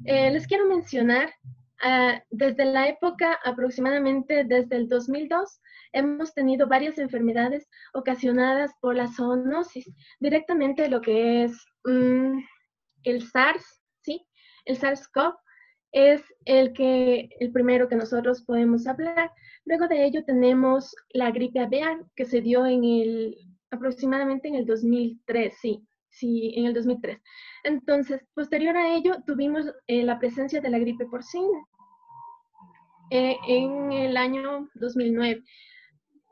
eh, 0.05 0.29
les 0.31 0.45
quiero 0.47 0.67
mencionar, 0.67 1.33
ah, 1.81 2.21
desde 2.29 2.65
la 2.65 2.87
época 2.87 3.39
aproximadamente 3.43 4.43
desde 4.43 4.75
el 4.75 4.87
2002, 4.87 5.59
hemos 5.91 6.33
tenido 6.33 6.67
varias 6.67 6.99
enfermedades 6.99 7.67
ocasionadas 7.93 8.71
por 8.79 8.95
la 8.95 9.07
zoonosis, 9.07 9.91
directamente 10.19 10.87
lo 10.87 11.01
que 11.01 11.45
es 11.45 11.65
mm, 11.83 12.39
el 13.03 13.21
SARS, 13.21 13.81
¿sí? 14.01 14.25
El 14.65 14.77
SARS-CoV 14.77 15.35
es 15.91 16.21
el, 16.45 16.73
que, 16.73 17.29
el 17.39 17.51
primero 17.51 17.87
que 17.87 17.95
nosotros 17.95 18.43
podemos 18.43 18.87
hablar. 18.87 19.31
Luego 19.65 19.87
de 19.87 20.05
ello 20.05 20.23
tenemos 20.25 20.95
la 21.09 21.31
gripe 21.31 21.59
aviar 21.59 22.05
que 22.15 22.25
se 22.25 22.41
dio 22.41 22.65
en 22.65 22.83
el, 22.83 23.35
aproximadamente 23.71 24.47
en 24.47 24.55
el 24.55 24.65
2003, 24.65 25.55
sí, 25.59 25.83
sí, 26.09 26.53
en 26.55 26.65
el 26.65 26.73
2003. 26.73 27.19
Entonces, 27.63 28.21
posterior 28.33 28.75
a 28.77 28.95
ello 28.95 29.23
tuvimos 29.25 29.65
eh, 29.87 30.03
la 30.03 30.19
presencia 30.19 30.61
de 30.61 30.69
la 30.69 30.79
gripe 30.79 31.05
porcina 31.05 31.59
eh, 33.11 33.35
en 33.47 33.91
el 33.91 34.17
año 34.17 34.69
2009. 34.75 35.43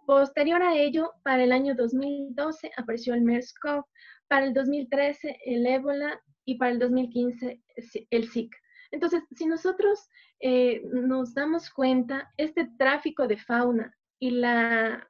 Posterior 0.05 0.61
a 0.61 0.75
ello, 0.75 1.11
para 1.23 1.43
el 1.43 1.51
año 1.51 1.75
2012 1.75 2.71
apareció 2.77 3.13
el 3.13 3.23
MERS-CoV, 3.23 3.83
para 4.27 4.45
el 4.45 4.53
2013 4.53 5.37
el 5.45 5.65
ébola 5.65 6.21
y 6.47 6.55
para 6.55 6.71
el 6.71 6.79
2015 6.79 7.61
el 8.09 8.29
Zika. 8.29 8.57
Entonces, 8.91 9.21
si 9.35 9.45
nosotros 9.45 10.07
eh, 10.39 10.81
nos 10.85 11.33
damos 11.33 11.69
cuenta, 11.69 12.33
este 12.37 12.69
tráfico 12.77 13.27
de 13.27 13.37
fauna 13.37 13.93
y, 14.17 14.31
la, 14.31 15.09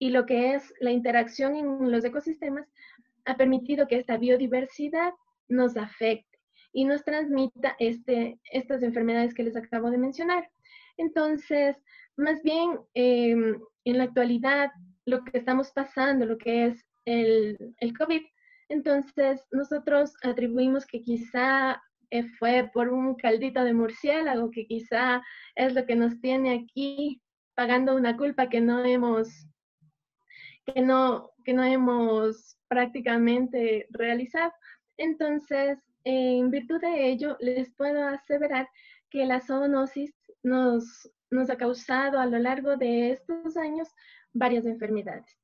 y 0.00 0.10
lo 0.10 0.26
que 0.26 0.54
es 0.54 0.74
la 0.80 0.90
interacción 0.90 1.54
en 1.54 1.92
los 1.92 2.04
ecosistemas 2.04 2.68
ha 3.24 3.36
permitido 3.36 3.86
que 3.86 3.98
esta 3.98 4.16
biodiversidad 4.16 5.14
nos 5.46 5.76
afecte 5.76 6.40
y 6.72 6.84
nos 6.84 7.04
transmita 7.04 7.76
este, 7.78 8.40
estas 8.50 8.82
enfermedades 8.82 9.34
que 9.34 9.44
les 9.44 9.54
acabo 9.54 9.92
de 9.92 9.98
mencionar. 9.98 10.50
Entonces, 10.96 11.76
más 12.16 12.42
bien, 12.42 12.80
em, 12.94 13.60
en 13.84 13.98
la 13.98 14.04
actualidad, 14.04 14.70
lo 15.06 15.22
que 15.22 15.38
estamos 15.38 15.70
pasando, 15.70 16.26
lo 16.26 16.36
que 16.36 16.66
es 16.66 16.84
el, 17.04 17.56
el 17.78 17.96
COVID, 17.96 18.22
entonces 18.68 19.46
nosotros 19.50 20.14
atribuimos 20.22 20.86
que 20.86 21.02
quizá 21.02 21.82
eh, 22.10 22.24
fue 22.38 22.70
por 22.72 22.88
un 22.88 23.14
caldito 23.14 23.62
de 23.64 23.74
murciélago 23.74 24.50
que 24.50 24.66
quizá 24.66 25.22
es 25.54 25.74
lo 25.74 25.84
que 25.86 25.96
nos 25.96 26.20
tiene 26.20 26.54
aquí 26.54 27.22
pagando 27.54 27.94
una 27.94 28.16
culpa 28.16 28.48
que 28.48 28.60
no 28.60 28.84
hemos 28.84 29.28
que 30.64 30.80
no 30.82 31.30
que 31.44 31.54
no 31.54 31.64
hemos 31.64 32.58
prácticamente 32.68 33.86
realizado. 33.90 34.52
Entonces, 34.98 35.78
en 36.04 36.50
virtud 36.50 36.80
de 36.80 37.08
ello, 37.08 37.36
les 37.40 37.70
puedo 37.74 38.06
aseverar 38.06 38.68
que 39.10 39.24
la 39.24 39.40
zoonosis 39.40 40.14
nos, 40.42 41.10
nos 41.30 41.50
ha 41.50 41.56
causado 41.56 42.20
a 42.20 42.26
lo 42.26 42.38
largo 42.38 42.76
de 42.76 43.12
estos 43.12 43.56
años 43.56 43.88
varias 44.32 44.66
enfermedades. 44.66 45.38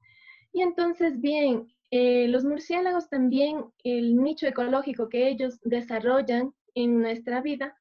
Y 0.52 0.62
entonces, 0.62 1.20
bien, 1.20 1.73
eh, 1.90 2.28
los 2.28 2.44
murciélagos 2.44 3.08
también, 3.08 3.64
el 3.84 4.16
nicho 4.16 4.46
ecológico 4.46 5.08
que 5.08 5.28
ellos 5.28 5.60
desarrollan 5.62 6.52
en 6.74 7.00
nuestra 7.00 7.40
vida 7.40 7.76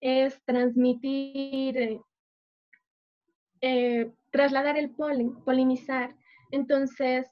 es 0.00 0.40
transmitir, 0.44 2.00
eh, 3.60 4.12
trasladar 4.30 4.78
el 4.78 4.90
polen, 4.90 5.34
polinizar. 5.44 6.14
Entonces, 6.50 7.26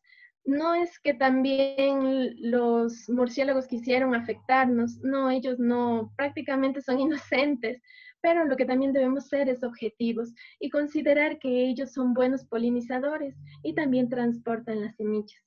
no 0.45 0.75
es 0.75 0.99
que 1.01 1.15
también 1.15 2.35
los 2.41 3.09
murciélagos 3.09 3.67
quisieron 3.67 4.15
afectarnos, 4.15 4.99
no, 5.03 5.31
ellos 5.31 5.59
no, 5.59 6.13
prácticamente 6.17 6.81
son 6.81 7.01
inocentes, 7.01 7.83
pero 8.21 8.45
lo 8.45 8.57
que 8.57 8.65
también 8.65 8.93
debemos 8.93 9.29
ser 9.29 9.49
es 9.49 9.63
objetivos 9.63 10.33
y 10.59 10.71
considerar 10.71 11.39
que 11.39 11.69
ellos 11.69 11.93
son 11.93 12.15
buenos 12.15 12.45
polinizadores 12.45 13.37
y 13.63 13.75
también 13.75 14.09
transportan 14.09 14.81
las 14.81 14.97
semillas. 14.97 15.46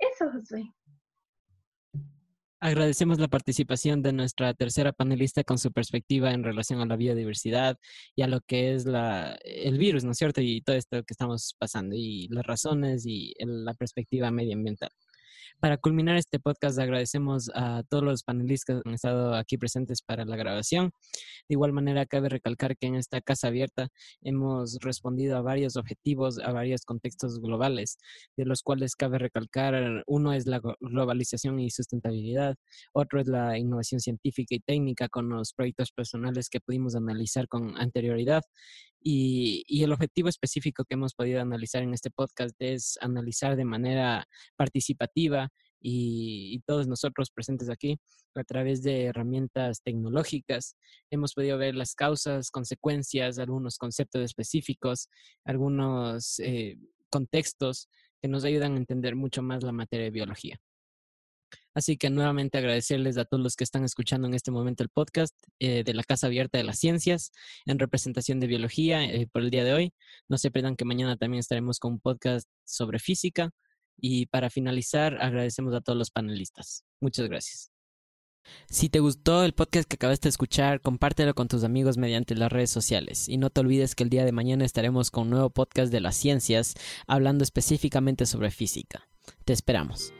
Eso, 0.00 0.30
Josué. 0.32 0.72
Agradecemos 2.62 3.18
la 3.18 3.28
participación 3.28 4.02
de 4.02 4.12
nuestra 4.12 4.52
tercera 4.52 4.92
panelista 4.92 5.44
con 5.44 5.56
su 5.56 5.72
perspectiva 5.72 6.32
en 6.32 6.44
relación 6.44 6.80
a 6.80 6.86
la 6.86 6.96
biodiversidad 6.96 7.78
y 8.14 8.20
a 8.20 8.26
lo 8.26 8.42
que 8.42 8.74
es 8.74 8.84
la, 8.84 9.38
el 9.44 9.78
virus, 9.78 10.04
¿no 10.04 10.10
es 10.10 10.18
cierto? 10.18 10.42
Y 10.42 10.60
todo 10.60 10.76
esto 10.76 11.02
que 11.04 11.14
estamos 11.14 11.54
pasando 11.58 11.96
y 11.96 12.28
las 12.28 12.44
razones 12.44 13.06
y 13.06 13.32
la 13.38 13.72
perspectiva 13.72 14.30
medioambiental. 14.30 14.90
Para 15.58 15.76
culminar 15.76 16.16
este 16.16 16.38
podcast, 16.38 16.78
agradecemos 16.78 17.50
a 17.54 17.82
todos 17.88 18.02
los 18.04 18.22
panelistas 18.22 18.82
que 18.82 18.88
han 18.88 18.94
estado 18.94 19.34
aquí 19.34 19.58
presentes 19.58 20.02
para 20.02 20.24
la 20.24 20.36
grabación. 20.36 20.92
De 21.48 21.54
igual 21.54 21.72
manera, 21.72 22.06
cabe 22.06 22.28
recalcar 22.28 22.76
que 22.76 22.86
en 22.86 22.94
esta 22.94 23.20
casa 23.20 23.48
abierta 23.48 23.88
hemos 24.22 24.78
respondido 24.80 25.36
a 25.36 25.42
varios 25.42 25.76
objetivos, 25.76 26.38
a 26.38 26.52
varios 26.52 26.84
contextos 26.84 27.40
globales, 27.40 27.98
de 28.36 28.44
los 28.44 28.62
cuales 28.62 28.94
cabe 28.94 29.18
recalcar, 29.18 30.04
uno 30.06 30.32
es 30.32 30.46
la 30.46 30.60
globalización 30.80 31.58
y 31.58 31.70
sustentabilidad, 31.70 32.56
otro 32.92 33.20
es 33.20 33.26
la 33.26 33.58
innovación 33.58 34.00
científica 34.00 34.54
y 34.54 34.60
técnica 34.60 35.08
con 35.08 35.28
los 35.28 35.52
proyectos 35.52 35.90
personales 35.92 36.48
que 36.48 36.60
pudimos 36.60 36.94
analizar 36.94 37.48
con 37.48 37.76
anterioridad 37.76 38.42
y, 39.02 39.64
y, 39.66 39.82
el 39.82 39.92
objetivo 39.92 40.28
específico 40.28 40.84
que 40.84 40.94
hemos 40.94 41.14
podido 41.14 41.40
analizar 41.40 41.82
en 41.82 41.94
este 41.94 42.10
podcast 42.10 42.54
es 42.58 42.98
analizar 43.00 43.56
de 43.56 43.64
manera 43.64 44.26
participativa 44.56 45.50
y, 45.80 46.60
todos 46.66 46.86
nosotros 46.86 47.30
presentes 47.30 47.70
aquí 47.70 47.98
a 48.34 48.44
través 48.44 48.82
de 48.82 49.04
herramientas 49.04 49.82
tecnológicas 49.82 50.76
hemos 51.10 51.34
podido 51.34 51.58
ver 51.58 51.74
las 51.74 51.94
causas, 51.94 52.50
consecuencias, 52.50 53.38
algunos 53.38 53.78
conceptos 53.78 54.22
específicos, 54.22 55.08
algunos 55.44 56.38
eh, 56.40 56.76
contextos 57.10 57.88
que 58.20 58.28
nos 58.28 58.44
ayudan 58.44 58.74
a 58.74 58.78
entender 58.78 59.16
mucho 59.16 59.42
más 59.42 59.62
la 59.62 59.72
materia 59.72 60.04
de 60.04 60.10
biología. 60.10 60.60
Así 61.74 61.96
que 61.96 62.10
nuevamente 62.10 62.58
agradecerles 62.58 63.16
a 63.18 63.24
todos 63.24 63.42
los 63.42 63.56
que 63.56 63.64
están 63.64 63.84
escuchando 63.84 64.26
en 64.26 64.34
este 64.34 64.50
momento 64.50 64.82
el 64.82 64.88
podcast 64.88 65.34
eh, 65.58 65.84
de 65.84 65.94
la 65.94 66.02
Casa 66.02 66.26
Abierta 66.26 66.58
de 66.58 66.64
las 66.64 66.78
Ciencias 66.78 67.32
en 67.66 67.78
representación 67.78 68.40
de 68.40 68.46
biología 68.46 69.04
eh, 69.04 69.28
por 69.32 69.42
el 69.42 69.50
día 69.50 69.64
de 69.64 69.72
hoy. 69.72 69.92
No 70.28 70.38
se 70.38 70.50
pierdan 70.50 70.76
que 70.76 70.84
mañana 70.84 71.16
también 71.16 71.40
estaremos 71.40 71.78
con 71.78 71.94
un 71.94 72.00
podcast 72.00 72.48
sobre 72.64 72.98
física. 72.98 73.50
Y 74.02 74.26
para 74.26 74.50
finalizar, 74.50 75.18
agradecemos 75.20 75.74
a 75.74 75.80
todos 75.80 75.98
los 75.98 76.10
panelistas. 76.10 76.84
Muchas 77.00 77.28
gracias. 77.28 77.70
Si 78.68 78.88
te 78.88 79.00
gustó 79.00 79.44
el 79.44 79.52
podcast 79.52 79.88
que 79.88 79.96
acabaste 79.96 80.24
de 80.24 80.30
escuchar, 80.30 80.80
compártelo 80.80 81.34
con 81.34 81.48
tus 81.48 81.64
amigos 81.64 81.98
mediante 81.98 82.34
las 82.34 82.50
redes 82.50 82.70
sociales. 82.70 83.28
Y 83.28 83.36
no 83.36 83.50
te 83.50 83.60
olvides 83.60 83.94
que 83.94 84.04
el 84.04 84.10
día 84.10 84.24
de 84.24 84.32
mañana 84.32 84.64
estaremos 84.64 85.10
con 85.10 85.24
un 85.24 85.30
nuevo 85.30 85.50
podcast 85.50 85.92
de 85.92 86.00
las 86.00 86.16
ciencias 86.16 86.74
hablando 87.06 87.44
específicamente 87.44 88.26
sobre 88.26 88.50
física. 88.50 89.08
Te 89.44 89.52
esperamos. 89.52 90.12